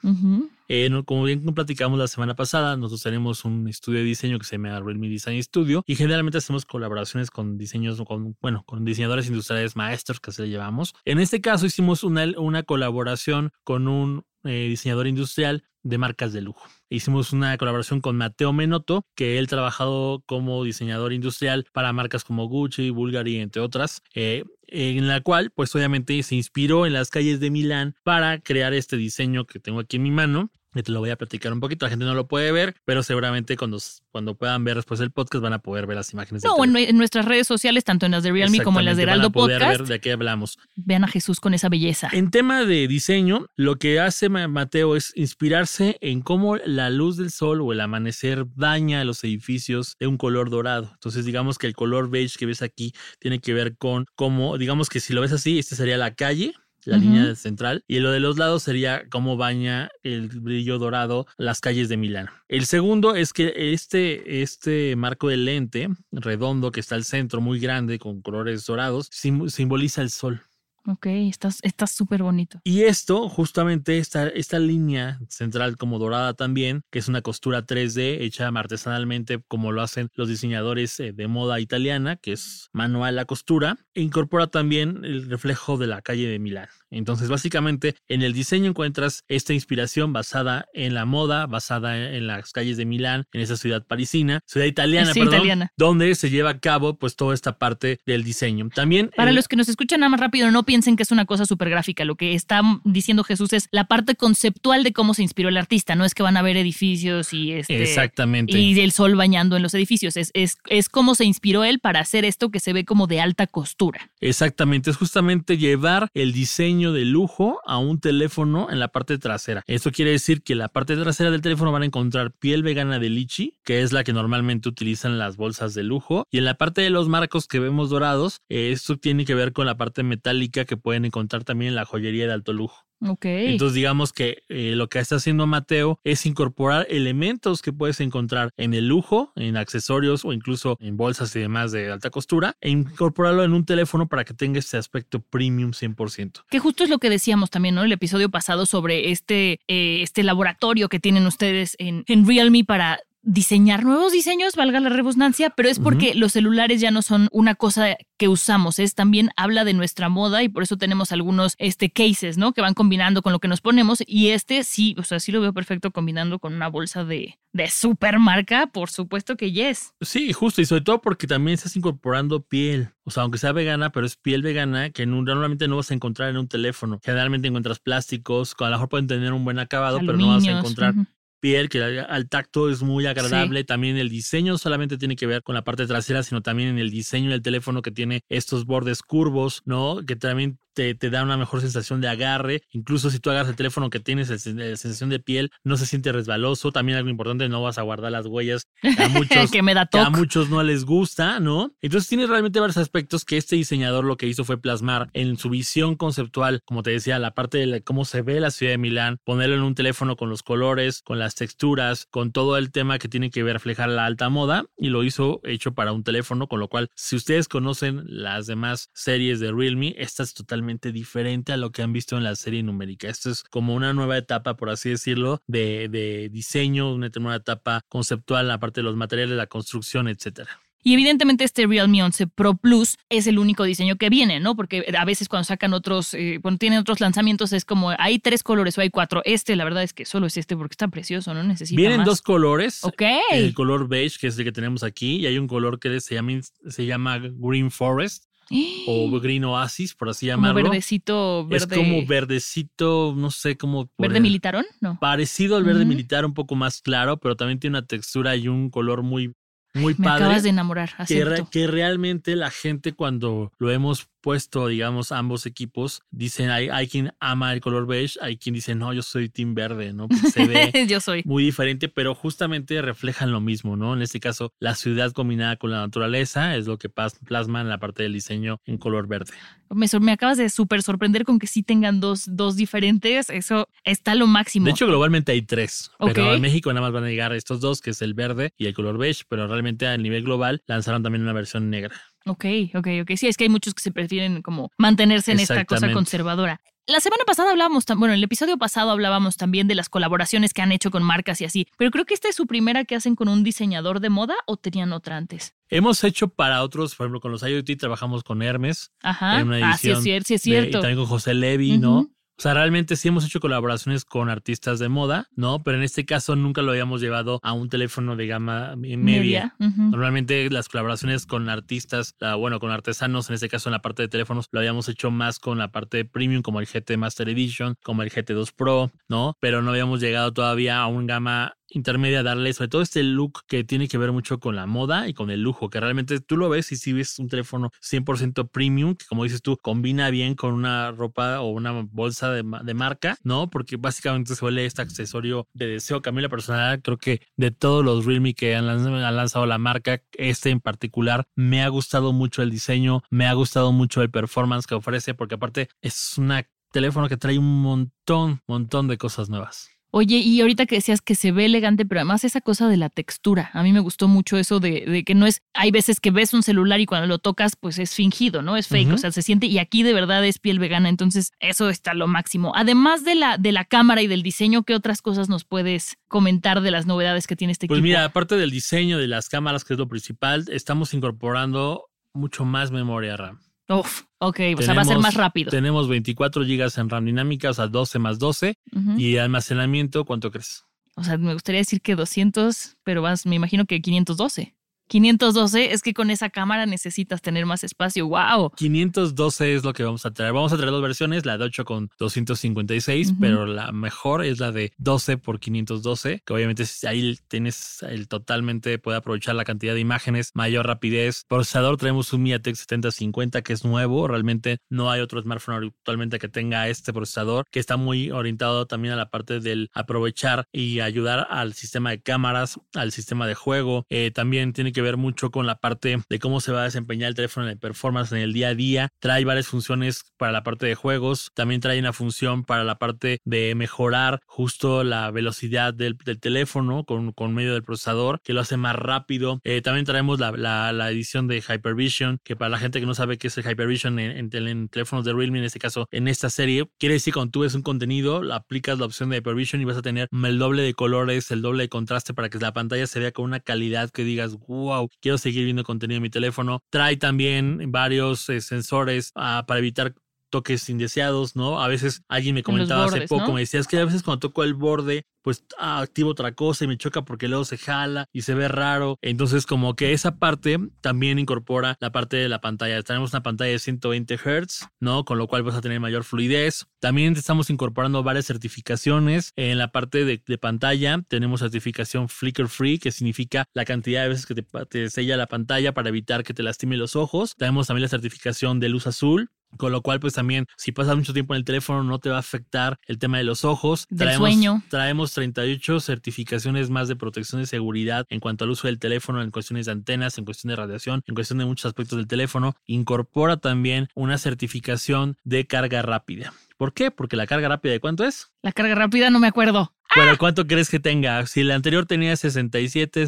Eh, 0.69 0.89
como 1.05 1.23
bien 1.23 1.43
platicamos 1.53 2.00
la 2.00 2.07
semana 2.07 2.35
pasada, 2.35 2.77
nosotros 2.77 3.03
tenemos 3.03 3.45
un 3.45 3.67
estudio 3.67 4.00
de 4.00 4.05
diseño 4.05 4.39
que 4.39 4.45
se 4.45 4.55
llama 4.55 4.79
Realme 4.79 5.09
Design 5.09 5.41
Studio 5.43 5.83
y 5.85 5.95
generalmente 5.95 6.38
hacemos 6.38 6.65
colaboraciones 6.65 7.29
con 7.31 7.57
diseños, 7.57 8.01
con, 8.01 8.35
bueno, 8.41 8.63
con 8.65 8.85
diseñadores 8.85 9.27
industriales 9.27 9.75
maestros 9.75 10.19
que 10.19 10.31
se 10.31 10.43
le 10.43 10.50
llevamos. 10.50 10.93
En 11.05 11.19
este 11.19 11.41
caso 11.41 11.65
hicimos 11.65 12.03
una, 12.03 12.25
una 12.38 12.63
colaboración 12.63 13.51
con 13.63 13.88
un 13.88 14.25
eh, 14.43 14.67
diseñador 14.69 15.07
industrial 15.07 15.63
de 15.83 15.97
marcas 15.97 16.33
de 16.33 16.41
lujo. 16.41 16.67
Hicimos 16.89 17.33
una 17.33 17.57
colaboración 17.57 18.01
con 18.01 18.15
Mateo 18.15 18.53
Menoto, 18.53 19.05
que 19.15 19.38
él 19.38 19.47
trabajado 19.47 20.23
como 20.25 20.63
diseñador 20.63 21.12
industrial 21.12 21.65
para 21.73 21.91
marcas 21.91 22.23
como 22.23 22.47
Gucci, 22.47 22.89
Bulgari, 22.89 23.39
entre 23.39 23.62
otras, 23.62 24.01
eh, 24.15 24.45
en 24.67 25.07
la 25.07 25.21
cual, 25.21 25.51
pues 25.51 25.75
obviamente 25.75 26.21
se 26.23 26.35
inspiró 26.35 26.85
en 26.85 26.93
las 26.93 27.09
calles 27.09 27.39
de 27.39 27.51
Milán 27.51 27.95
para 28.03 28.39
crear 28.39 28.73
este 28.73 28.95
diseño 28.97 29.45
que 29.45 29.59
tengo 29.59 29.79
aquí 29.79 29.97
en 29.97 30.03
mi 30.03 30.12
mano 30.12 30.51
te 30.81 30.91
lo 30.91 30.99
voy 30.99 31.11
a 31.11 31.15
platicar 31.15 31.53
un 31.53 31.59
poquito. 31.59 31.85
La 31.85 31.91
gente 31.91 32.05
no 32.05 32.15
lo 32.15 32.27
puede 32.27 32.51
ver, 32.51 32.75
pero 32.85 33.03
seguramente 33.03 33.57
cuando, 33.57 33.77
cuando 34.11 34.35
puedan 34.35 34.63
ver 34.63 34.77
después 34.77 34.99
el 35.01 35.11
podcast 35.11 35.43
van 35.43 35.53
a 35.53 35.59
poder 35.59 35.85
ver 35.85 35.97
las 35.97 36.11
imágenes. 36.13 36.43
No, 36.43 36.63
en, 36.63 36.97
nuestras 36.97 37.25
redes 37.25 37.45
sociales, 37.45 37.83
tanto 37.83 38.05
en 38.05 38.13
las 38.13 38.23
de 38.23 38.31
Realme 38.31 38.61
como 38.61 38.79
en 38.79 38.85
las 38.85 38.97
de 38.97 39.03
Heraldo 39.03 39.29
van 39.29 39.51
a 39.51 39.59
Podcast. 39.59 39.79
Ver 39.79 39.87
de 39.87 39.99
qué 39.99 40.13
hablamos. 40.13 40.57
Vean 40.75 41.03
a 41.03 41.07
Jesús 41.07 41.39
con 41.39 41.53
esa 41.53 41.69
belleza. 41.69 42.09
En 42.11 42.31
tema 42.31 42.65
de 42.65 42.87
diseño, 42.87 43.45
lo 43.55 43.75
que 43.75 43.99
hace 43.99 44.29
Mateo 44.29 44.95
es 44.95 45.11
inspirarse 45.15 45.97
en 46.01 46.21
cómo 46.21 46.57
la 46.57 46.89
luz 46.89 47.17
del 47.17 47.31
sol 47.31 47.61
o 47.61 47.71
el 47.71 47.81
amanecer 47.81 48.45
daña 48.55 49.03
los 49.03 49.23
edificios 49.23 49.95
de 49.99 50.07
un 50.07 50.17
color 50.17 50.49
dorado. 50.49 50.89
Entonces, 50.93 51.25
digamos 51.25 51.57
que 51.57 51.67
el 51.67 51.73
color 51.73 52.09
beige 52.09 52.37
que 52.37 52.45
ves 52.45 52.61
aquí 52.61 52.93
tiene 53.19 53.39
que 53.39 53.53
ver 53.53 53.77
con 53.77 54.05
cómo, 54.15 54.57
digamos 54.57 54.89
que 54.89 54.99
si 54.99 55.13
lo 55.13 55.21
ves 55.21 55.33
así, 55.33 55.59
este 55.59 55.75
sería 55.75 55.97
la 55.97 56.15
calle 56.15 56.53
la 56.85 56.97
línea 56.97 57.35
central, 57.35 57.83
y 57.87 57.99
lo 57.99 58.11
de 58.11 58.19
los 58.19 58.37
lados 58.37 58.63
sería 58.63 59.03
cómo 59.09 59.37
baña 59.37 59.89
el 60.03 60.27
brillo 60.27 60.79
dorado 60.79 61.25
las 61.37 61.61
calles 61.61 61.89
de 61.89 61.97
Milán. 61.97 62.27
El 62.47 62.65
segundo 62.65 63.15
es 63.15 63.33
que 63.33 63.53
este, 63.73 64.41
este 64.41 64.95
marco 64.95 65.29
de 65.29 65.37
lente 65.37 65.89
redondo 66.11 66.71
que 66.71 66.79
está 66.79 66.95
al 66.95 67.03
centro, 67.03 67.41
muy 67.41 67.59
grande, 67.59 67.99
con 67.99 68.21
colores 68.21 68.65
dorados, 68.65 69.09
simboliza 69.11 70.01
el 70.01 70.09
sol. 70.09 70.41
Ok, 70.85 71.07
está 71.07 71.87
súper 71.87 72.23
bonito. 72.23 72.59
Y 72.63 72.81
esto, 72.81 73.29
justamente 73.29 73.97
esta, 73.97 74.27
esta 74.27 74.59
línea 74.59 75.19
central 75.29 75.77
como 75.77 75.97
dorada 75.97 76.33
también, 76.33 76.83
que 76.91 76.99
es 76.99 77.07
una 77.07 77.21
costura 77.21 77.65
3D 77.65 78.21
hecha 78.21 78.49
artesanalmente 78.53 79.41
como 79.47 79.71
lo 79.71 79.81
hacen 79.81 80.09
los 80.15 80.27
diseñadores 80.27 80.99
eh, 80.99 81.13
de 81.13 81.27
moda 81.27 81.59
italiana, 81.59 82.17
que 82.17 82.33
es 82.33 82.69
manual 82.73 83.15
la 83.15 83.25
costura, 83.25 83.77
e 83.93 84.01
incorpora 84.01 84.47
también 84.47 85.01
el 85.03 85.29
reflejo 85.29 85.77
de 85.77 85.87
la 85.87 86.01
calle 86.01 86.27
de 86.27 86.39
Milán. 86.39 86.67
Entonces, 86.89 87.29
básicamente, 87.29 87.95
en 88.07 88.21
el 88.21 88.33
diseño 88.33 88.69
encuentras 88.69 89.23
esta 89.27 89.53
inspiración 89.53 90.13
basada 90.13 90.67
en 90.73 90.93
la 90.93 91.05
moda, 91.05 91.47
basada 91.47 91.97
en 91.97 92.27
las 92.27 92.51
calles 92.51 92.77
de 92.77 92.85
Milán, 92.85 93.25
en 93.31 93.41
esa 93.41 93.57
ciudad 93.57 93.85
parisina, 93.85 94.41
ciudad 94.45 94.67
italiana, 94.67 95.11
perdón, 95.13 95.69
donde 95.77 96.13
se 96.15 96.29
lleva 96.29 96.51
a 96.51 96.59
cabo 96.59 96.97
pues 96.97 97.15
toda 97.15 97.33
esta 97.33 97.57
parte 97.57 97.99
del 98.05 98.23
diseño. 98.23 98.69
También 98.69 99.11
para 99.15 99.31
los 99.31 99.47
que 99.47 99.55
nos 99.55 99.69
escuchan 99.69 100.01
nada 100.01 100.09
más 100.09 100.19
rápido, 100.19 100.51
no 100.51 100.63
piensen 100.73 100.95
que 100.95 101.03
es 101.03 101.11
una 101.11 101.25
cosa 101.25 101.45
súper 101.45 101.69
gráfica. 101.69 102.03
Lo 102.03 102.15
que 102.15 102.33
está 102.33 102.63
diciendo 102.83 103.23
Jesús 103.23 103.53
es 103.53 103.67
la 103.69 103.83
parte 103.83 104.15
conceptual 104.15 104.83
de 104.83 104.91
cómo 104.91 105.13
se 105.13 105.21
inspiró 105.21 105.49
el 105.49 105.57
artista. 105.57 105.93
No 105.93 106.03
es 106.03 106.15
que 106.15 106.23
van 106.23 106.35
a 106.35 106.41
ver 106.41 106.57
edificios 106.57 107.31
y 107.31 107.51
este, 107.51 107.83
exactamente 107.83 108.57
y 108.57 108.79
el 108.79 108.91
sol 108.91 109.15
bañando 109.15 109.55
en 109.55 109.61
los 109.61 109.75
edificios. 109.75 110.17
Es, 110.17 110.31
es, 110.33 110.57
es 110.67 110.89
cómo 110.89 111.13
se 111.13 111.25
inspiró 111.25 111.63
él 111.63 111.77
para 111.77 111.99
hacer 111.99 112.25
esto 112.25 112.49
que 112.49 112.59
se 112.59 112.73
ve 112.73 112.85
como 112.85 113.05
de 113.05 113.21
alta 113.21 113.45
costura. 113.45 114.09
Exactamente, 114.19 114.89
es 114.89 114.97
justamente 114.97 115.59
llevar 115.59 116.07
el 116.15 116.33
diseño 116.33 116.91
de 116.91 117.05
lujo 117.05 117.59
a 117.67 117.77
un 117.77 117.99
teléfono 117.99 118.71
en 118.71 118.79
la 118.79 118.87
parte 118.87 119.19
trasera. 119.19 119.61
Esto 119.67 119.91
quiere 119.91 120.09
decir 120.09 120.41
que 120.41 120.53
en 120.53 120.59
la 120.59 120.69
parte 120.69 120.97
trasera 120.97 121.29
del 121.29 121.41
teléfono 121.41 121.71
van 121.71 121.83
a 121.83 121.85
encontrar 121.85 122.31
piel 122.31 122.63
vegana 122.63 122.97
de 122.97 123.11
lichi, 123.11 123.57
que 123.63 123.83
es 123.83 123.91
la 123.91 124.03
que 124.03 124.11
normalmente 124.11 124.69
utilizan 124.69 125.19
las 125.19 125.37
bolsas 125.37 125.75
de 125.75 125.83
lujo. 125.83 126.25
Y 126.31 126.39
en 126.39 126.45
la 126.45 126.55
parte 126.55 126.81
de 126.81 126.89
los 126.89 127.09
marcos 127.09 127.47
que 127.47 127.59
vemos 127.59 127.91
dorados, 127.91 128.41
esto 128.49 128.97
tiene 128.97 129.23
que 129.23 129.35
ver 129.35 129.53
con 129.53 129.67
la 129.67 129.77
parte 129.77 130.01
metálica 130.01 130.62
que 130.65 130.77
pueden 130.77 131.05
encontrar 131.05 131.43
también 131.43 131.70
en 131.70 131.75
la 131.75 131.86
joyería 131.86 132.27
de 132.27 132.34
alto 132.34 132.53
lujo. 132.53 132.86
Entonces 133.22 133.74
digamos 133.74 134.13
que 134.13 134.43
eh, 134.50 134.74
lo 134.75 134.88
que 134.88 135.00
está 135.00 135.15
haciendo 135.15 135.46
Mateo 135.46 136.00
es 136.03 136.25
incorporar 136.25 136.88
elementos 136.89 137.62
que 137.62 137.74
puedes 137.74 138.00
encontrar 138.00 138.51
en 138.58 138.74
el 138.74 138.88
lujo, 138.88 139.34
en 139.36 139.58
accesorios 139.58 140.24
o 140.25 140.32
incluso 140.32 140.77
en 140.79 140.96
bolsas 140.96 141.36
y 141.36 141.39
demás 141.39 141.72
de 141.72 141.91
alta 141.91 142.10
costura 142.10 142.55
e 142.62 142.70
incorporarlo 142.70 143.43
en 143.43 143.53
un 143.53 143.65
teléfono 143.65 144.08
para 144.08 144.24
que 144.24 144.34
tenga 144.34 144.60
este 144.60 144.77
aspecto 144.77 145.20
premium 145.20 145.72
100%. 145.72 146.46
Que 146.50 146.60
justo 146.60 146.84
es 146.84 146.89
lo 146.89 147.00
que 147.00 147.10
decíamos 147.10 147.50
también, 147.50 147.75
¿no? 147.75 147.84
El 147.84 147.91
episodio 147.91 148.29
pasado 148.29 148.65
sobre 148.65 149.12
este, 149.12 149.60
eh, 149.67 150.01
este 150.01 150.24
laboratorio 150.24 150.88
que 150.88 151.00
tienen 151.00 151.25
ustedes 151.25 151.75
en, 151.79 152.03
en 152.08 152.25
Realme 152.25 152.63
para 152.63 153.00
diseñar 153.23 153.83
nuevos 153.83 154.11
diseños, 154.11 154.55
valga 154.55 154.79
la 154.79 154.89
redundancia, 154.89 155.49
pero 155.49 155.69
es 155.69 155.79
porque 155.79 156.13
los 156.13 156.33
celulares 156.33 156.81
ya 156.81 156.91
no 156.91 157.01
son 157.01 157.29
una 157.31 157.55
cosa 157.55 157.97
que 158.17 158.27
usamos, 158.27 158.79
es 158.79 158.95
también 158.95 159.31
habla 159.37 159.63
de 159.63 159.73
nuestra 159.73 160.09
moda 160.09 160.43
y 160.43 160.49
por 160.49 160.63
eso 160.63 160.77
tenemos 160.77 161.11
algunos 161.11 161.55
este 161.57 161.89
cases, 161.89 162.37
¿no? 162.37 162.53
Que 162.53 162.61
van 162.61 162.73
combinando 162.73 163.21
con 163.21 163.31
lo 163.31 163.39
que 163.39 163.47
nos 163.47 163.61
ponemos 163.61 164.03
y 164.05 164.29
este 164.29 164.63
sí, 164.63 164.95
o 164.99 165.03
sea, 165.03 165.19
sí 165.19 165.31
lo 165.31 165.41
veo 165.41 165.53
perfecto 165.53 165.91
combinando 165.91 166.39
con 166.39 166.53
una 166.53 166.67
bolsa 166.67 167.03
de 167.05 167.37
de 167.53 167.69
supermarca, 167.69 168.67
por 168.67 168.89
supuesto 168.89 169.37
que 169.37 169.51
yes. 169.51 169.93
Sí, 170.01 170.33
justo 170.33 170.59
y 170.61 170.65
sobre 170.65 170.81
todo 170.81 171.01
porque 171.01 171.27
también 171.27 171.53
estás 171.53 171.75
incorporando 171.75 172.41
piel, 172.41 172.89
o 173.03 173.11
sea, 173.11 173.23
aunque 173.23 173.37
sea 173.37 173.51
vegana, 173.51 173.91
pero 173.91 174.07
es 174.07 174.17
piel 174.17 174.41
vegana 174.41 174.89
que 174.89 175.05
normalmente 175.05 175.67
no 175.67 175.77
vas 175.77 175.91
a 175.91 175.93
encontrar 175.93 176.29
en 176.29 176.37
un 176.37 176.47
teléfono. 176.47 176.99
Generalmente 177.03 177.47
encuentras 177.47 177.79
plásticos, 177.79 178.55
a 178.59 178.63
lo 178.65 178.71
mejor 178.71 178.89
pueden 178.89 179.07
tener 179.07 179.33
un 179.33 179.45
buen 179.45 179.59
acabado, 179.59 179.99
pero 179.99 180.17
no 180.17 180.29
vas 180.29 180.47
a 180.47 180.51
encontrar 180.51 180.95
piel, 181.43 181.67
que 181.67 181.83
al 181.83 182.29
tacto 182.29 182.69
es 182.69 182.83
muy 182.83 183.05
agradable. 183.05 183.65
También 183.65 183.97
el 183.97 184.07
diseño 184.07 184.57
solamente 184.57 184.97
tiene 184.97 185.17
que 185.17 185.27
ver 185.27 185.43
con 185.43 185.55
la 185.55 185.65
parte 185.65 185.85
trasera, 185.85 186.23
sino 186.23 186.41
también 186.41 186.69
en 186.69 186.79
el 186.79 186.89
diseño 186.89 187.31
del 187.31 187.41
teléfono 187.41 187.81
que 187.81 187.91
tiene 187.91 188.21
estos 188.29 188.65
bordes 188.65 189.01
curvos, 189.01 189.62
¿no? 189.65 190.00
Que 190.07 190.15
también 190.15 190.57
te, 190.73 190.95
da 190.95 191.23
una 191.23 191.38
mejor 191.38 191.62
sensación 191.62 192.01
de 192.01 192.07
agarre. 192.07 192.63
Incluso 192.71 193.09
si 193.09 193.19
tú 193.19 193.29
agarras 193.29 193.50
el 193.50 193.55
teléfono 193.55 193.89
que 193.89 194.00
tienes 194.00 194.29
la 194.29 194.38
sensación 194.38 195.09
de 195.09 195.19
piel, 195.19 195.51
no 195.63 195.77
se 195.77 195.85
siente 195.85 196.12
resbaloso. 196.12 196.71
También 196.71 196.97
algo 196.97 197.09
importante, 197.09 197.47
no 197.50 197.62
vas 197.62 197.77
a 197.77 197.81
guardar 197.83 198.12
las 198.12 198.25
huellas 198.25 198.67
a 198.97 199.07
muchos, 199.09 199.51
que, 199.51 199.62
me 199.62 199.73
da 199.73 199.88
a 199.91 200.09
muchos 200.09 200.50
no 200.50 200.63
les 200.63 200.85
gusta, 200.85 201.39
¿no? 201.39 201.73
Entonces 201.81 202.09
tiene 202.09 202.27
realmente 202.27 202.59
varios 202.59 202.77
aspectos 202.77 203.25
que 203.25 203.38
este 203.38 203.55
diseñador 203.55 204.05
lo 204.05 204.17
que 204.17 204.27
hizo 204.27 204.43
fue 204.43 204.59
plasmar 204.59 205.09
en 205.13 205.38
su 205.38 205.50
visión 205.50 205.95
conceptual, 205.95 206.62
como 206.65 206.83
te 206.83 206.91
decía, 206.91 207.19
la 207.19 207.33
parte 207.33 207.65
de 207.65 207.81
cómo 207.81 208.05
se 208.05 208.21
ve 208.21 208.39
la 208.39 208.51
ciudad 208.51 208.73
de 208.73 208.77
Milán, 208.77 209.17
ponerlo 209.23 209.55
en 209.55 209.63
un 209.63 209.75
teléfono 209.75 210.15
con 210.15 210.29
los 210.29 210.43
colores, 210.43 211.01
con 211.01 211.19
texturas, 211.35 212.05
con 212.05 212.31
todo 212.31 212.57
el 212.57 212.71
tema 212.71 212.99
que 212.99 213.07
tiene 213.07 213.31
que 213.31 213.43
ver 213.43 213.53
reflejar 213.53 213.89
la 213.89 214.05
alta 214.05 214.27
moda 214.27 214.65
y 214.77 214.89
lo 214.89 215.03
hizo 215.03 215.39
hecho 215.43 215.73
para 215.73 215.93
un 215.93 216.03
teléfono, 216.03 216.47
con 216.47 216.59
lo 216.59 216.67
cual 216.67 216.89
si 216.95 217.15
ustedes 217.15 217.47
conocen 217.47 218.03
las 218.05 218.47
demás 218.47 218.89
series 218.93 219.39
de 219.39 219.51
Realme, 219.51 219.95
esta 219.97 220.23
es 220.23 220.33
totalmente 220.33 220.91
diferente 220.91 221.53
a 221.53 221.57
lo 221.57 221.71
que 221.71 221.83
han 221.83 221.93
visto 221.93 222.17
en 222.17 222.23
la 222.23 222.35
serie 222.35 222.63
numérica. 222.63 223.07
Esto 223.07 223.29
es 223.29 223.43
como 223.43 223.73
una 223.73 223.93
nueva 223.93 224.17
etapa, 224.17 224.57
por 224.57 224.69
así 224.69 224.89
decirlo, 224.89 225.41
de, 225.47 226.29
diseño, 226.31 226.93
una 226.93 227.09
nueva 227.15 227.37
etapa 227.37 227.81
conceptual, 227.87 228.51
aparte 228.51 228.81
de 228.81 228.85
los 228.85 228.95
materiales, 228.95 229.37
la 229.37 229.47
construcción, 229.47 230.07
etcétera. 230.07 230.62
Y 230.83 230.93
evidentemente 230.93 231.43
este 231.43 231.65
Realme 231.65 232.03
11 232.03 232.27
Pro 232.27 232.55
Plus 232.55 232.97
es 233.09 233.27
el 233.27 233.39
único 233.39 233.63
diseño 233.63 233.95
que 233.95 234.09
viene, 234.09 234.39
¿no? 234.39 234.55
Porque 234.55 234.85
a 234.97 235.05
veces 235.05 235.29
cuando 235.29 235.45
sacan 235.45 235.73
otros, 235.73 236.13
eh, 236.13 236.39
cuando 236.41 236.57
tienen 236.57 236.79
otros 236.79 236.99
lanzamientos 236.99 237.53
es 237.53 237.65
como 237.65 237.91
hay 237.97 238.19
tres 238.19 238.43
colores 238.43 238.77
o 238.77 238.81
hay 238.81 238.89
cuatro. 238.89 239.21
Este, 239.25 239.55
la 239.55 239.63
verdad 239.63 239.83
es 239.83 239.93
que 239.93 240.05
solo 240.05 240.27
es 240.27 240.37
este 240.37 240.57
porque 240.57 240.73
está 240.73 240.87
precioso, 240.89 241.33
no 241.33 241.43
necesita 241.43 241.77
Vienen 241.77 242.03
dos 242.03 242.21
colores. 242.21 242.83
Ok. 242.83 243.01
El 243.31 243.53
color 243.53 243.87
beige, 243.87 244.17
que 244.19 244.27
es 244.27 244.37
el 244.37 244.43
que 244.43 244.51
tenemos 244.51 244.83
aquí, 244.83 245.17
y 245.17 245.25
hay 245.25 245.37
un 245.37 245.47
color 245.47 245.79
que 245.79 245.99
se 246.01 246.15
llama, 246.15 246.33
se 246.67 246.85
llama 246.85 247.19
Green 247.19 247.71
Forest 247.71 248.25
o 248.87 249.19
Green 249.19 249.43
Oasis, 249.45 249.95
por 249.95 250.09
así 250.09 250.27
llamarlo. 250.27 250.61
Como 250.61 250.71
verdecito, 250.71 251.47
verde. 251.47 251.75
Es 251.75 251.79
como 251.79 252.05
verdecito, 252.05 253.13
no 253.15 253.31
sé 253.31 253.57
cómo. 253.57 253.89
¿Verde 253.97 254.19
militarón? 254.19 254.65
No. 254.81 254.97
Parecido 254.99 255.57
al 255.57 255.63
verde 255.63 255.85
militar, 255.85 256.25
un 256.25 256.33
poco 256.33 256.55
más 256.55 256.81
claro, 256.81 257.17
pero 257.17 257.35
también 257.35 257.59
tiene 257.59 257.77
una 257.77 257.87
textura 257.87 258.35
y 258.35 258.47
un 258.47 258.69
color 258.69 259.03
muy, 259.03 259.33
muy 259.73 259.95
Me 259.97 260.05
padre. 260.05 260.25
acabas 260.25 260.43
de 260.43 260.49
enamorar. 260.49 260.91
Que, 261.07 261.45
que, 261.49 261.67
realmente 261.67 262.35
la 262.35 262.51
gente 262.51 262.93
cuando 262.93 263.51
lo 263.57 263.71
hemos 263.71 264.09
puesto, 264.23 264.67
digamos, 264.67 265.11
ambos 265.11 265.45
equipos, 265.45 266.01
dicen, 266.09 266.49
hay, 266.49 266.69
hay 266.69 266.87
quien 266.87 267.13
ama 267.19 267.51
el 267.51 267.59
color 267.59 267.85
beige, 267.85 268.17
hay 268.21 268.37
quien 268.37 268.55
dice, 268.55 268.73
no, 268.73 268.93
yo 268.93 269.01
soy 269.03 269.27
team 269.27 269.53
verde, 269.53 269.91
¿no? 269.91 270.07
se 270.31 270.47
ve 270.47 270.71
yo 270.87 271.01
soy. 271.01 271.23
muy 271.25 271.43
diferente, 271.43 271.89
pero 271.89 272.15
justamente 272.15 272.81
reflejan 272.81 273.33
lo 273.33 273.41
mismo, 273.41 273.75
¿no? 273.75 273.93
En 273.93 274.01
este 274.01 274.21
caso, 274.21 274.53
la 274.59 274.75
ciudad 274.75 275.11
combinada 275.11 275.57
con 275.57 275.71
la 275.71 275.81
naturaleza 275.81 276.55
es 276.55 276.67
lo 276.67 276.77
que 276.77 276.87
plasma 276.89 277.59
en 277.59 277.67
la 277.67 277.79
parte 277.79 278.03
del 278.03 278.13
diseño 278.13 278.61
en 278.65 278.77
color 278.77 279.07
verde. 279.07 279.33
Me, 279.69 279.87
me 279.99 280.13
acabas 280.13 280.37
de 280.37 280.49
súper 280.49 280.83
sorprender 280.83 281.25
con 281.25 281.37
que 281.37 281.47
sí 281.47 281.61
tengan 281.61 281.99
dos, 281.99 282.23
dos 282.25 282.55
diferentes, 282.55 283.29
eso 283.29 283.67
está 283.83 284.15
lo 284.15 284.25
máximo. 284.25 284.65
De 284.65 284.71
hecho, 284.71 284.87
globalmente 284.87 285.33
hay 285.33 285.41
tres, 285.41 285.91
pero 285.99 286.33
en 286.33 286.41
México 286.41 286.71
nada 286.71 286.87
más 286.87 286.93
van 286.93 287.03
a 287.03 287.09
llegar 287.09 287.33
estos 287.33 287.59
dos, 287.59 287.81
que 287.81 287.89
es 287.89 288.01
el 288.01 288.13
verde 288.13 288.53
y 288.57 288.67
el 288.67 288.73
color 288.73 288.97
beige, 288.97 289.23
pero 289.27 289.47
realmente 289.47 289.85
a 289.85 289.97
nivel 289.97 290.23
global 290.23 290.63
lanzaron 290.65 291.03
también 291.03 291.23
una 291.23 291.33
versión 291.33 291.69
negra. 291.69 291.93
Ok, 292.25 292.45
ok, 292.75 292.87
ok. 293.01 293.11
Sí, 293.15 293.27
es 293.27 293.37
que 293.37 293.45
hay 293.45 293.49
muchos 293.49 293.73
que 293.73 293.81
se 293.81 293.91
prefieren 293.91 294.41
como 294.41 294.71
mantenerse 294.77 295.31
en 295.31 295.39
esta 295.39 295.65
cosa 295.65 295.91
conservadora. 295.91 296.61
La 296.85 296.99
semana 296.99 297.23
pasada 297.25 297.51
hablábamos, 297.51 297.85
bueno, 297.95 298.07
en 298.13 298.17
el 298.17 298.23
episodio 298.25 298.57
pasado 298.57 298.91
hablábamos 298.91 299.37
también 299.37 299.69
de 299.69 299.75
las 299.75 299.87
colaboraciones 299.87 300.53
que 300.53 300.61
han 300.61 300.73
hecho 300.73 300.91
con 300.91 301.01
marcas 301.01 301.39
y 301.39 301.45
así, 301.45 301.65
pero 301.77 301.91
creo 301.91 302.03
que 302.03 302.13
esta 302.13 302.27
es 302.27 302.35
su 302.35 302.45
primera 302.45 302.83
que 302.83 302.95
hacen 302.95 303.15
con 303.15 303.29
un 303.29 303.41
diseñador 303.41 304.01
de 304.01 304.09
moda 304.09 304.35
o 304.47 304.57
tenían 304.57 304.91
otra 304.91 305.15
antes. 305.15 305.53
Hemos 305.69 306.03
hecho 306.03 306.27
para 306.27 306.61
otros, 306.61 306.95
por 306.95 307.05
ejemplo, 307.05 307.21
con 307.21 307.31
los 307.31 307.41
IoT 307.41 307.77
trabajamos 307.79 308.25
con 308.25 308.41
Hermes. 308.41 308.91
Ajá. 309.01 309.39
En 309.39 309.47
una 309.47 309.71
ah, 309.71 309.77
sí 309.77 309.91
es 309.91 309.97
edición 309.99 310.03
cierto, 310.03 310.27
sí 310.27 310.33
es 310.33 310.41
de- 310.43 310.49
cierto. 310.49 310.77
y 310.77 310.81
también 310.81 310.97
con 310.97 311.05
José 311.07 311.33
Levi, 311.33 311.77
¿no? 311.77 312.09
O 312.37 312.41
sea, 312.41 312.55
realmente 312.55 312.95
sí 312.95 313.09
hemos 313.09 313.25
hecho 313.25 313.39
colaboraciones 313.39 314.05
con 314.05 314.29
artistas 314.29 314.79
de 314.79 314.89
moda, 314.89 315.27
¿no? 315.35 315.61
Pero 315.63 315.77
en 315.77 315.83
este 315.83 316.03
caso 316.03 316.35
nunca 316.35 316.61
lo 316.61 316.71
habíamos 316.71 316.99
llevado 316.99 317.39
a 317.43 317.53
un 317.53 317.69
teléfono 317.69 318.15
de 318.15 318.27
gama 318.27 318.75
media. 318.75 319.55
Normalmente 319.59 320.49
las 320.49 320.67
colaboraciones 320.67 321.25
con 321.25 321.47
artistas, 321.47 322.15
bueno, 322.39 322.59
con 322.59 322.71
artesanos, 322.71 323.29
en 323.29 323.35
este 323.35 323.49
caso 323.49 323.69
en 323.69 323.73
la 323.73 323.81
parte 323.81 324.01
de 324.01 324.07
teléfonos, 324.07 324.47
lo 324.51 324.59
habíamos 324.59 324.89
hecho 324.89 325.11
más 325.11 325.39
con 325.39 325.57
la 325.59 325.71
parte 325.71 325.97
de 325.97 326.05
premium, 326.05 326.41
como 326.41 326.59
el 326.59 326.65
GT 326.65 326.97
Master 326.97 327.29
Edition, 327.29 327.75
como 327.83 328.01
el 328.01 328.11
GT2 328.11 328.51
Pro, 328.55 328.91
¿no? 329.07 329.37
Pero 329.39 329.61
no 329.61 329.69
habíamos 329.69 329.99
llegado 329.99 330.33
todavía 330.33 330.79
a 330.79 330.87
un 330.87 331.05
gama 331.05 331.53
intermedia 331.77 332.23
darle 332.23 332.53
sobre 332.53 332.69
todo 332.69 332.81
este 332.81 333.03
look 333.03 333.41
que 333.47 333.63
tiene 333.63 333.87
que 333.87 333.97
ver 333.97 334.11
mucho 334.11 334.39
con 334.39 334.55
la 334.55 334.65
moda 334.65 335.07
y 335.07 335.13
con 335.13 335.29
el 335.29 335.41
lujo, 335.41 335.69
que 335.69 335.79
realmente 335.79 336.19
tú 336.19 336.37
lo 336.37 336.49
ves 336.49 336.71
y 336.71 336.75
si 336.77 336.93
ves 336.93 337.19
un 337.19 337.27
teléfono 337.29 337.71
100% 337.81 338.47
premium, 338.49 338.95
que 338.95 339.05
como 339.05 339.23
dices 339.23 339.41
tú, 339.41 339.57
combina 339.57 340.09
bien 340.09 340.35
con 340.35 340.53
una 340.53 340.91
ropa 340.91 341.41
o 341.41 341.49
una 341.49 341.71
bolsa 341.91 342.31
de, 342.31 342.43
de 342.63 342.73
marca, 342.73 343.17
¿no? 343.23 343.49
Porque 343.49 343.77
básicamente 343.77 344.35
se 344.35 344.41
vuelve 344.41 344.65
este 344.65 344.81
accesorio 344.81 345.47
de 345.53 345.67
deseo 345.67 346.01
que 346.01 346.11
la 346.13 346.29
personal 346.29 346.81
creo 346.81 346.97
que 346.97 347.21
de 347.35 347.51
todos 347.51 347.83
los 347.83 348.05
Realme 348.05 348.33
que 348.33 348.55
han, 348.55 348.65
lanz- 348.65 348.85
han 348.87 349.15
lanzado 349.15 349.45
la 349.45 349.57
marca, 349.57 350.01
este 350.13 350.49
en 350.49 350.59
particular, 350.59 351.25
me 351.35 351.63
ha 351.63 351.67
gustado 351.69 352.13
mucho 352.13 352.41
el 352.41 352.51
diseño, 352.51 353.01
me 353.09 353.27
ha 353.27 353.33
gustado 353.33 353.71
mucho 353.71 354.01
el 354.01 354.11
performance 354.11 354.67
que 354.67 354.75
ofrece, 354.75 355.13
porque 355.13 355.35
aparte 355.35 355.69
es 355.81 356.17
un 356.17 356.31
teléfono 356.71 357.09
que 357.09 357.17
trae 357.17 357.37
un 357.37 357.61
montón, 357.61 358.41
montón 358.47 358.87
de 358.87 358.97
cosas 358.97 359.29
nuevas. 359.29 359.69
Oye, 359.95 360.17
y 360.17 360.41
ahorita 360.41 360.65
que 360.65 360.73
decías 360.77 361.01
que 361.01 361.13
se 361.13 361.31
ve 361.31 361.45
elegante, 361.45 361.85
pero 361.85 362.01
además 362.01 362.23
esa 362.23 362.41
cosa 362.41 362.67
de 362.67 362.77
la 362.77 362.89
textura, 362.89 363.51
a 363.53 363.62
mí 363.62 363.71
me 363.71 363.79
gustó 363.79 364.07
mucho 364.07 364.38
eso 364.39 364.59
de, 364.59 364.85
de 364.88 365.03
que 365.03 365.13
no 365.13 365.27
es, 365.27 365.43
hay 365.53 365.69
veces 365.69 366.00
que 366.00 366.09
ves 366.09 366.33
un 366.33 366.41
celular 366.41 366.79
y 366.79 366.88
cuando 366.88 367.05
lo 367.05 367.19
tocas, 367.19 367.55
pues 367.55 367.77
es 367.77 367.93
fingido, 367.93 368.41
¿no? 368.41 368.57
Es 368.57 368.67
fake, 368.67 368.91
o 368.91 368.97
sea, 368.97 369.12
se 369.12 369.21
siente, 369.21 369.45
y 369.45 369.59
aquí 369.59 369.83
de 369.83 369.93
verdad 369.93 370.25
es 370.25 370.39
piel 370.39 370.57
vegana, 370.57 370.89
entonces 370.89 371.31
eso 371.39 371.69
está 371.69 371.93
lo 371.93 372.07
máximo. 372.07 372.53
Además 372.55 373.05
de 373.05 373.13
la, 373.13 373.38
de 373.38 373.51
la 373.51 373.65
cámara 373.65 374.01
y 374.01 374.07
del 374.07 374.23
diseño, 374.23 374.63
¿qué 374.63 374.73
otras 374.73 375.03
cosas 375.03 375.29
nos 375.29 375.45
puedes 375.45 375.95
comentar 376.07 376.62
de 376.62 376.71
las 376.71 376.88
novedades 376.88 377.27
que 377.27 377.35
tiene 377.35 377.51
este 377.51 377.67
Pues 377.67 377.77
equipo? 377.77 377.83
mira, 377.83 378.03
aparte 378.03 378.35
del 378.35 378.50
diseño 378.50 378.97
de 378.97 379.07
las 379.07 379.29
cámaras, 379.29 379.63
que 379.63 379.73
es 379.73 379.79
lo 379.79 379.88
principal, 379.88 380.45
estamos 380.51 380.95
incorporando 380.95 381.85
mucho 382.13 382.45
más 382.45 382.71
memoria 382.71 383.15
RAM. 383.15 383.39
Uf, 383.70 384.01
ok, 384.20 384.39
o 384.58 384.62
sea, 384.62 384.74
va 384.74 384.82
a 384.82 384.86
ser 384.86 384.93
Tenemos- 384.96 385.01
más 385.03 385.13
rápido. 385.15 385.50
Tenemos 385.51 385.88
24 385.88 386.43
GB 386.43 386.77
en 386.82 386.89
RAM 386.89 387.05
dinámica, 387.05 387.50
o 387.50 387.53
sea, 387.53 387.67
12 387.67 387.98
más 388.00 388.20
12. 388.20 388.55
Ujú. 388.75 388.98
Y 389.00 389.17
almacenamiento, 389.17 390.03
¿cuánto 390.05 390.32
crees? 390.32 390.65
O 390.96 391.03
sea, 391.03 391.17
me 391.17 391.34
gustaría 391.34 391.60
decir 391.62 391.82
que 391.82 391.96
200, 391.96 392.77
pero 392.84 393.01
vas, 393.01 393.25
me 393.25 393.36
imagino 393.36 393.65
que 393.65 393.82
512. 393.82 394.53
512 394.93 395.73
es 395.73 395.81
que 395.81 395.95
con 395.95 396.12
esa 396.12 396.29
cámara 396.29 396.67
necesitas 396.67 397.19
tener 397.19 397.47
más 397.47 397.63
espacio. 397.63 398.07
¡Wow! 398.07 398.51
512 398.55 399.55
es 399.55 399.63
lo 399.63 399.73
que 399.73 399.83
vamos 399.83 400.05
a 400.05 400.12
traer. 400.12 400.33
Vamos 400.33 400.53
a 400.53 400.55
traer 400.57 400.69
dos 400.69 400.83
versiones, 400.83 401.25
la 401.25 401.35
de 401.39 401.45
8 401.45 401.65
con 401.65 401.89
256, 401.97 403.09
Ujú. 403.09 403.19
pero 403.19 403.47
la 403.47 403.71
mejor 403.71 404.23
es 404.23 404.39
la 404.39 404.51
de 404.51 404.71
12 404.77 405.17
por 405.17 405.39
512, 405.39 406.21
que 406.23 406.33
obviamente 406.33 406.63
ahí 406.88 407.17
tienes 407.27 407.81
el 407.81 408.07
totalmente, 408.07 408.77
puede 408.77 408.97
aprovechar 409.00 409.33
la 409.33 409.45
cantidad 409.45 409.73
de 409.73 409.79
imágenes, 409.79 410.29
mayor 410.35 410.67
rapidez. 410.67 411.23
Procesador, 411.27 411.77
traemos 411.77 412.13
un 412.13 412.21
MediaTek 412.21 412.53
7050 412.53 413.41
que 413.41 413.53
es 413.53 413.65
nuevo, 413.65 414.07
realmente 414.07 414.59
no 414.69 414.91
hay 414.91 415.01
otro 415.01 415.19
smartphone 415.19 415.71
actualmente 415.79 416.19
que 416.19 416.29
tenga 416.29 416.67
este 416.67 416.93
procesador, 416.93 417.45
que 417.50 417.59
está 417.59 417.77
muy 417.77 418.12
orientado 418.12 418.67
también 418.67 418.93
a 418.93 418.97
la 418.97 419.09
parte 419.09 419.39
del 419.39 419.71
aprovechar 419.73 420.45
y 420.51 420.81
ayudar 420.81 421.25
al 421.31 421.55
sistema 421.55 421.89
de 421.89 422.00
cámaras, 422.00 422.59
al 422.75 422.91
sistema 422.91 423.25
de 423.25 423.33
juego. 423.33 423.88
Eh, 423.89 424.12
también 424.13 424.53
tiene 424.53 424.71
que 424.71 424.82
ver 424.83 424.97
mucho 424.97 425.31
con 425.31 425.45
la 425.47 425.55
parte 425.55 425.97
de 426.09 426.19
cómo 426.19 426.39
se 426.41 426.51
va 426.51 426.61
a 426.61 426.65
desempeñar 426.65 427.09
el 427.09 427.15
teléfono 427.15 427.45
en 427.47 427.53
el 427.53 427.59
performance 427.59 428.11
en 428.11 428.19
el 428.19 428.33
día 428.33 428.49
a 428.49 428.55
día. 428.55 428.89
Trae 428.99 429.25
varias 429.25 429.47
funciones 429.47 430.03
para 430.17 430.31
la 430.31 430.43
parte 430.43 430.65
de 430.65 430.75
juegos. 430.75 431.31
También 431.33 431.61
trae 431.61 431.79
una 431.79 431.93
función 431.93 432.43
para 432.43 432.63
la 432.63 432.77
parte 432.77 433.19
de 433.25 433.55
mejorar 433.55 434.19
justo 434.25 434.83
la 434.83 435.09
velocidad 435.11 435.73
del, 435.73 435.97
teléfono 436.19 436.83
con, 436.83 437.11
con 437.11 437.33
medio 437.33 437.53
del 437.53 437.63
procesador, 437.63 438.19
que 438.23 438.34
lo 438.34 438.41
hace 438.41 438.58
más 438.58 438.75
rápido. 438.75 439.39
Eh, 439.43 439.62
también 439.62 439.86
traemos 439.86 440.19
la, 440.19 440.31
la- 440.31 440.91
edición 440.91 441.27
de 441.27 441.41
Hypervision, 441.41 442.19
que 442.23 442.36
para 442.36 442.49
la 442.49 442.58
gente 442.60 442.79
que 442.79 442.86
no 442.86 442.93
sabe 442.93 443.17
qué 443.17 443.27
es 443.27 443.38
el 443.38 443.45
Hypervision 443.49 443.99
en, 443.99 444.31
en 444.34 444.47
en 444.47 444.67
teléfonos 444.67 445.05
de 445.05 445.13
Realme, 445.13 445.39
en 445.39 445.45
este 445.45 445.60
caso 445.60 445.88
en 445.91 446.08
esta 446.08 446.29
serie, 446.29 446.65
quiere 446.77 446.93
decir 446.95 447.13
cuando 447.13 447.31
tú 447.31 447.39
ves 447.41 447.53
un 447.55 447.62
contenido, 447.62 448.21
aplicas 448.34 448.77
la 448.79 448.86
opción 448.86 449.10
de 449.10 449.17
Hypervision 449.17 449.62
y 449.62 449.65
vas 449.65 449.77
a 449.77 449.81
tener 449.81 450.08
el 450.12 450.39
doble 450.39 450.63
de 450.63 450.73
colores, 450.73 451.31
el 451.31 451.41
doble 451.41 451.63
de 451.63 451.69
contraste 451.69 452.13
para 452.13 452.29
que 452.29 452.39
la 452.39 452.51
pantalla 452.53 452.88
se 452.88 452.99
vea 452.99 453.12
con 453.12 453.25
una 453.25 453.39
calidad 453.39 453.89
que 453.91 454.03
digas, 454.03 454.36
wow, 454.47 454.72
quiero 455.01 455.17
seguir 455.17 455.43
viendo 455.45 455.63
contenido 455.63 455.97
en 455.97 456.03
mi 456.03 456.09
teléfono. 456.09 456.59
Trae 456.69 456.97
también 456.97 457.71
varios 457.71 458.29
eh, 458.29 458.41
sensores 458.41 459.12
ah, 459.15 459.45
para 459.47 459.59
evitar 459.59 459.93
toques 460.34 460.67
indeseados, 460.67 461.36
¿no? 461.36 461.62
A 461.62 461.67
veces 461.67 462.02
alguien 462.08 462.34
me 462.34 462.41
comentaba 462.41 462.86
hace 462.86 462.96
bordes, 462.96 463.10
poco, 463.10 463.28
¿no? 463.28 463.34
me 463.34 463.41
decía, 463.41 463.60
es 463.60 463.67
que 463.67 463.78
a 463.78 463.86
veces 463.86 464.02
cuando 464.02 464.19
toco 464.19 464.43
el 464.43 464.56
borde, 464.56 465.06
pues 465.22 465.46
ah, 465.60 465.80
activo 465.80 466.10
otra 466.10 466.34
cosa 466.34 466.65
y 466.65 466.67
me 466.67 466.76
choca 466.76 467.06
porque 467.06 467.28
luego 467.28 467.46
se 467.46 467.60
jala 467.60 468.08
y 468.12 468.24
se 468.24 468.34
ve 468.34 468.48
raro. 468.48 468.98
Entonces, 469.04 469.46
como 469.46 469.76
que 469.76 469.93
esa 469.93 470.17
parte 470.17 470.58
también 470.82 471.19
incorpora 471.19 471.78
la 471.80 471.91
parte 471.91 472.17
de 472.17 472.30
la 472.30 472.41
pantalla. 472.41 472.82
Tenemos 472.82 473.13
una 473.13 473.22
pantalla 473.22 473.52
de 473.52 473.60
120 473.60 474.17
Hz, 474.17 474.69
¿no? 474.80 475.06
Con 475.06 475.19
lo 475.19 475.28
cual 475.28 475.43
vas 475.43 475.54
a 475.54 475.62
tener 475.62 475.80
mayor 475.80 476.04
fluidez. 476.04 476.65
También 476.80 477.13
estamos 477.13 477.52
incorporando 477.52 478.02
varias 478.02 478.26
certificaciones. 478.26 479.34
En 479.36 479.60
la 479.60 479.72
parte 479.72 480.04
de, 480.04 480.19
de 480.26 480.38
pantalla 480.39 481.00
tenemos 481.08 481.41
certificación 481.41 482.10
Flicker 482.10 482.48
Free, 482.48 482.80
que 482.80 482.91
significa 482.91 483.46
la 483.54 483.65
cantidad 483.65 484.02
de 484.02 484.10
veces 484.10 484.26
que 484.26 484.34
te, 484.34 484.43
te 484.65 484.89
sella 484.89 485.15
la 485.15 485.28
pantalla 485.28 485.76
para 485.76 485.89
evitar 485.89 486.24
que 486.24 486.34
te 486.34 486.41
lastime 486.41 486.76
los 486.76 486.96
ojos. 486.96 487.36
Tenemos 487.38 487.67
también 487.67 487.84
la 487.84 487.89
certificación 487.89 488.60
de 488.60 488.69
luz 488.69 488.88
azul, 488.88 489.30
con 489.57 489.71
lo 489.71 489.81
cual, 489.81 489.99
pues 489.99 490.13
también, 490.13 490.45
si 490.57 490.71
pasas 490.71 490.95
mucho 490.95 491.13
tiempo 491.13 491.33
en 491.33 491.39
el 491.39 491.45
teléfono, 491.45 491.83
no 491.83 491.99
te 491.99 492.09
va 492.09 492.17
a 492.17 492.19
afectar 492.19 492.77
el 492.87 492.99
tema 492.99 493.17
de 493.17 493.23
los 493.23 493.45
ojos. 493.45 493.85
Del 493.89 494.13
sueño. 494.15 494.63
Traemos 494.69 495.13
38 495.13 495.79
certificaciones 495.79 496.69
más 496.69 496.87
de 496.87 496.95
protección 496.95 497.41
de 497.41 497.47
seguridad 497.47 498.05
en 498.09 498.19
cuanto 498.19 498.45
al 498.45 498.51
uso 498.51 498.67
del 498.67 498.79
teléfono, 498.79 499.21
en 499.21 499.31
cuestiones 499.31 499.65
de 499.65 499.71
antenas, 499.71 500.17
en 500.17 500.25
cuestión 500.25 500.49
de 500.49 500.55
radiación, 500.55 501.03
en 501.07 501.15
cuestión 501.15 501.39
de 501.39 501.45
muchos 501.45 501.65
aspectos 501.65 501.97
del 501.97 502.07
teléfono. 502.07 502.53
Incorpora 502.65 503.37
también 503.37 503.87
una 503.95 504.17
certificación 504.17 505.17
de 505.23 505.45
carga 505.47 505.81
rápida. 505.81 506.33
¿Por 506.57 506.73
qué? 506.73 506.91
Porque 506.91 507.15
la 507.15 507.27
carga 507.27 507.49
rápida, 507.49 507.73
¿de 507.73 507.79
cuánto 507.79 508.05
es? 508.05 508.31
La 508.41 508.51
carga 508.51 508.75
rápida 508.75 509.09
no 509.09 509.19
me 509.19 509.27
acuerdo. 509.27 509.73
Bueno, 509.95 510.17
¿cuánto 510.17 510.47
crees 510.47 510.69
que 510.69 510.79
tenga? 510.79 511.25
Si 511.27 511.43
la 511.43 511.55
anterior 511.55 511.85
tenía 511.85 512.15
67, 512.15 513.07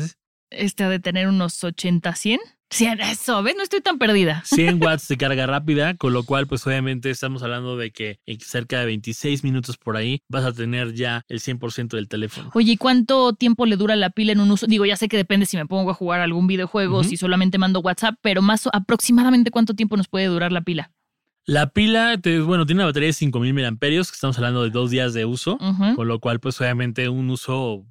Este 0.56 0.84
ha 0.84 0.90
de 0.90 1.00
tener 1.00 1.28
unos 1.28 1.64
80, 1.64 2.14
100. 2.16 2.40
100, 2.72 3.00
eso, 3.02 3.44
¿ves? 3.44 3.56
No 3.56 3.62
estoy 3.64 3.80
tan 3.82 4.00
perdida. 4.00 4.42
100 4.44 4.82
watts 4.84 5.08
de 5.08 5.18
carga 5.18 5.46
rápida, 5.46 5.96
con 5.96 6.14
lo 6.14 6.24
cual 6.24 6.48
pues 6.48 6.66
obviamente 6.66 7.12
estamos 7.12 7.44
hablando 7.44 7.78
de 7.78 7.92
que 7.92 8.20
en 8.26 8.40
cerca 8.40 8.80
de 8.80 8.88
26 8.88 9.44
minutos 9.44 9.78
por 9.78 9.96
ahí 9.96 10.24
vas 10.28 10.44
a 10.46 10.52
tener 10.52 10.94
ya 10.94 11.24
el 11.30 11.40
100% 11.40 11.90
del 11.96 12.08
teléfono. 12.10 12.50
Oye, 12.56 12.72
¿y 12.74 12.78
cuánto 12.78 13.34
tiempo 13.34 13.66
le 13.68 13.78
dura 13.78 13.96
la 13.96 14.10
pila 14.10 14.32
en 14.32 14.40
un 14.40 14.50
uso? 14.50 14.66
Digo, 14.66 14.86
ya 14.86 14.98
sé 14.98 15.08
que 15.08 15.16
depende 15.16 15.46
si 15.46 15.58
me 15.58 15.68
pongo 15.68 15.92
a 15.92 15.94
jugar 15.94 16.22
algún 16.22 16.48
videojuego, 16.48 17.00
Ujú. 17.02 17.10
si 17.10 17.18
solamente 17.18 17.60
mando 17.60 17.82
WhatsApp, 17.82 18.16
pero 18.22 18.42
más 18.42 18.68
aproximadamente 18.74 19.52
cuánto 19.52 19.76
tiempo 19.76 19.96
nos 19.96 20.08
puede 20.08 20.26
durar 20.26 20.52
la 20.52 20.62
pila. 20.62 20.92
La 21.46 21.70
pila, 21.70 22.18
te- 22.18 22.40
bueno, 22.40 22.66
tiene 22.66 22.80
una 22.80 22.88
batería 22.88 23.08
de 23.08 23.14
5000 23.14 23.54
mAh, 23.54 23.78
que 23.80 24.00
estamos 24.00 24.36
hablando 24.38 24.64
de 24.64 24.72
dos 24.72 24.90
días 24.90 25.14
de 25.14 25.26
uso, 25.26 25.60
con 25.96 26.08
lo 26.08 26.20
cual 26.20 26.40
pues 26.40 26.60
obviamente 26.60 27.08
un 27.10 27.30
uso 27.30 27.86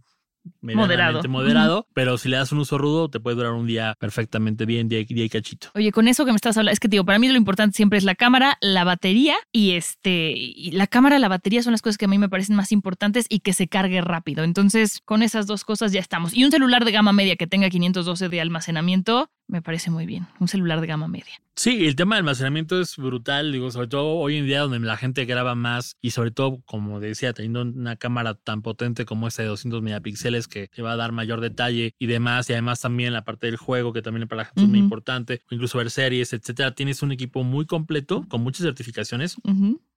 Moderado. 0.61 1.23
moderado, 1.29 1.87
pero 1.95 2.17
si 2.19 2.29
le 2.29 2.37
das 2.37 2.53
un 2.53 2.59
uso 2.59 2.79
rudo 2.79 3.09
te 3.09 3.21
puede 3.21 3.37
durar 3.37 3.53
un 3.53 3.67
día 3.67 3.95
perfectamente 3.99 4.65
bien, 4.67 4.89
día, 4.89 5.01
y- 5.01 5.05
día 5.05 5.25
y 5.25 5.29
cachito. 5.29 5.69
Oye, 5.75 5.93
con 5.93 6.09
eso 6.09 6.25
que 6.25 6.33
me 6.33 6.37
estás 6.37 6.57
hablando, 6.57 6.73
es 6.73 6.81
que 6.81 6.89
digo, 6.89 7.05
para 7.05 7.19
mí 7.19 7.29
lo 7.29 7.37
importante 7.37 7.77
siempre 7.77 7.99
es 7.99 8.05
la 8.05 8.15
cámara, 8.15 8.57
la 8.61 8.85
batería 8.85 9.35
y 9.53 9.73
este, 9.73 10.33
y 10.37 10.71
la 10.73 10.87
cámara, 10.87 11.19
la 11.19 11.29
batería 11.29 11.63
son 11.63 11.73
las 11.73 11.83
cosas 11.83 11.99
que 11.99 12.05
a 12.07 12.09
mí 12.09 12.19
me 12.19 12.29
parecen 12.29 12.57
más 12.57 12.73
importantes 12.73 13.27
y 13.29 13.41
que 13.41 13.53
se 13.53 13.69
cargue 13.69 14.01
rápido. 14.01 14.45
Entonces, 14.45 15.01
con 15.05 15.23
esas 15.23 15.47
dos 15.47 15.65
cosas 15.65 15.93
ya 15.93 16.01
estamos. 16.01 16.35
Y 16.35 16.45
un 16.45 16.51
celular 16.51 16.85
de 16.85 16.93
gama 16.93 17.13
media 17.13 17.37
que 17.37 17.47
tenga 17.47 17.69
512 17.71 18.29
de 18.29 18.41
almacenamiento, 18.41 19.31
me 19.47 19.63
parece 19.63 19.91
muy 19.91 20.07
bien. 20.07 20.27
Un 20.41 20.49
celular 20.49 20.81
de 20.81 20.87
gama 20.87 21.09
media. 21.09 21.41
Sí, 21.57 21.87
el 21.87 21.95
tema 21.95 22.17
de 22.17 22.21
almacenamiento 22.21 22.81
es 22.81 22.97
brutal, 22.97 23.53
digo, 23.53 23.71
sobre 23.71 23.87
todo 23.87 24.17
hoy 24.17 24.39
en 24.39 24.47
día 24.47 24.61
donde 24.61 24.81
la 24.81 24.97
gente 24.97 25.25
graba 25.25 25.55
más 25.55 25.97
y 26.01 26.11
sobre 26.11 26.33
todo, 26.33 26.61
como 26.65 26.99
decía, 26.99 27.33
teniendo 27.33 27.63
una 27.63 27.95
cámara 27.97 28.35
tan 28.35 28.63
potente 28.63 29.05
como 29.05 29.29
esta 29.29 29.43
de 29.43 29.49
200 29.49 29.81
megapíxeles 29.81 30.49
que 30.49 30.67
te 30.67 30.83
va 30.83 30.93
a 30.93 30.97
dar 30.97 31.13
mayor 31.13 31.41
detalle 31.41 31.95
y 31.99 32.07
demás, 32.07 32.51
y 32.51 32.55
además 32.55 32.81
también 32.81 33.13
la 33.13 33.25
parte 33.25 33.47
del 33.47 33.57
juego 33.57 33.93
que 33.93 34.03
también 34.03 34.27
para 34.27 34.43
la 34.43 34.45
gente 34.47 34.63
es 34.63 34.69
muy 34.69 34.81
importante, 34.81 35.43
incluso 35.51 35.79
ver 35.79 35.91
series, 35.91 36.33
etcétera, 36.33 36.75
tienes 36.75 37.03
un 37.03 37.13
equipo 37.13 37.45
muy 37.45 37.67
completo 37.67 38.25
con 38.29 38.43
muchas 38.43 38.63
certificaciones. 38.63 39.37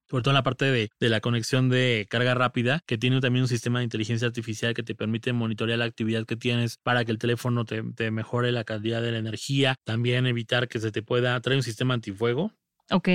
Sobre 0.10 0.24
todo 0.24 0.32
en 0.32 0.36
la 0.36 0.44
parte 0.44 0.66
de, 0.66 0.90
de 1.00 1.10
la 1.10 1.20
conexión 1.20 1.70
de 1.70 2.08
carga 2.10 2.34
rápida, 2.34 2.82
que 2.86 2.98
tiene 2.98 3.20
también 3.20 3.44
un 3.44 3.48
sistema 3.48 3.80
de 3.80 3.86
inteligencia 3.86 4.28
artificial 4.28 4.74
que 4.74 4.84
te 4.84 4.96
permite 4.96 5.34
monitorear 5.34 5.80
la 5.80 5.86
actividad 5.86 6.26
que 6.26 6.36
tienes 6.36 6.78
para 6.78 7.06
que 7.06 7.12
el 7.12 7.18
teléfono 7.18 7.66
te, 7.66 7.84
te 7.96 8.12
mejore 8.12 8.52
la 8.52 8.64
calidad 8.64 9.02
de 9.02 9.12
la 9.12 9.18
energía, 9.18 9.76
también 9.84 10.26
evitar 10.26 10.68
que 10.68 10.80
se 10.80 10.92
te 10.92 11.04
pueda 11.04 11.40
traer 11.42 11.58
un 11.58 11.64
sistema 11.64 11.94
antifuego. 11.94 12.52
Ok. 12.90 13.10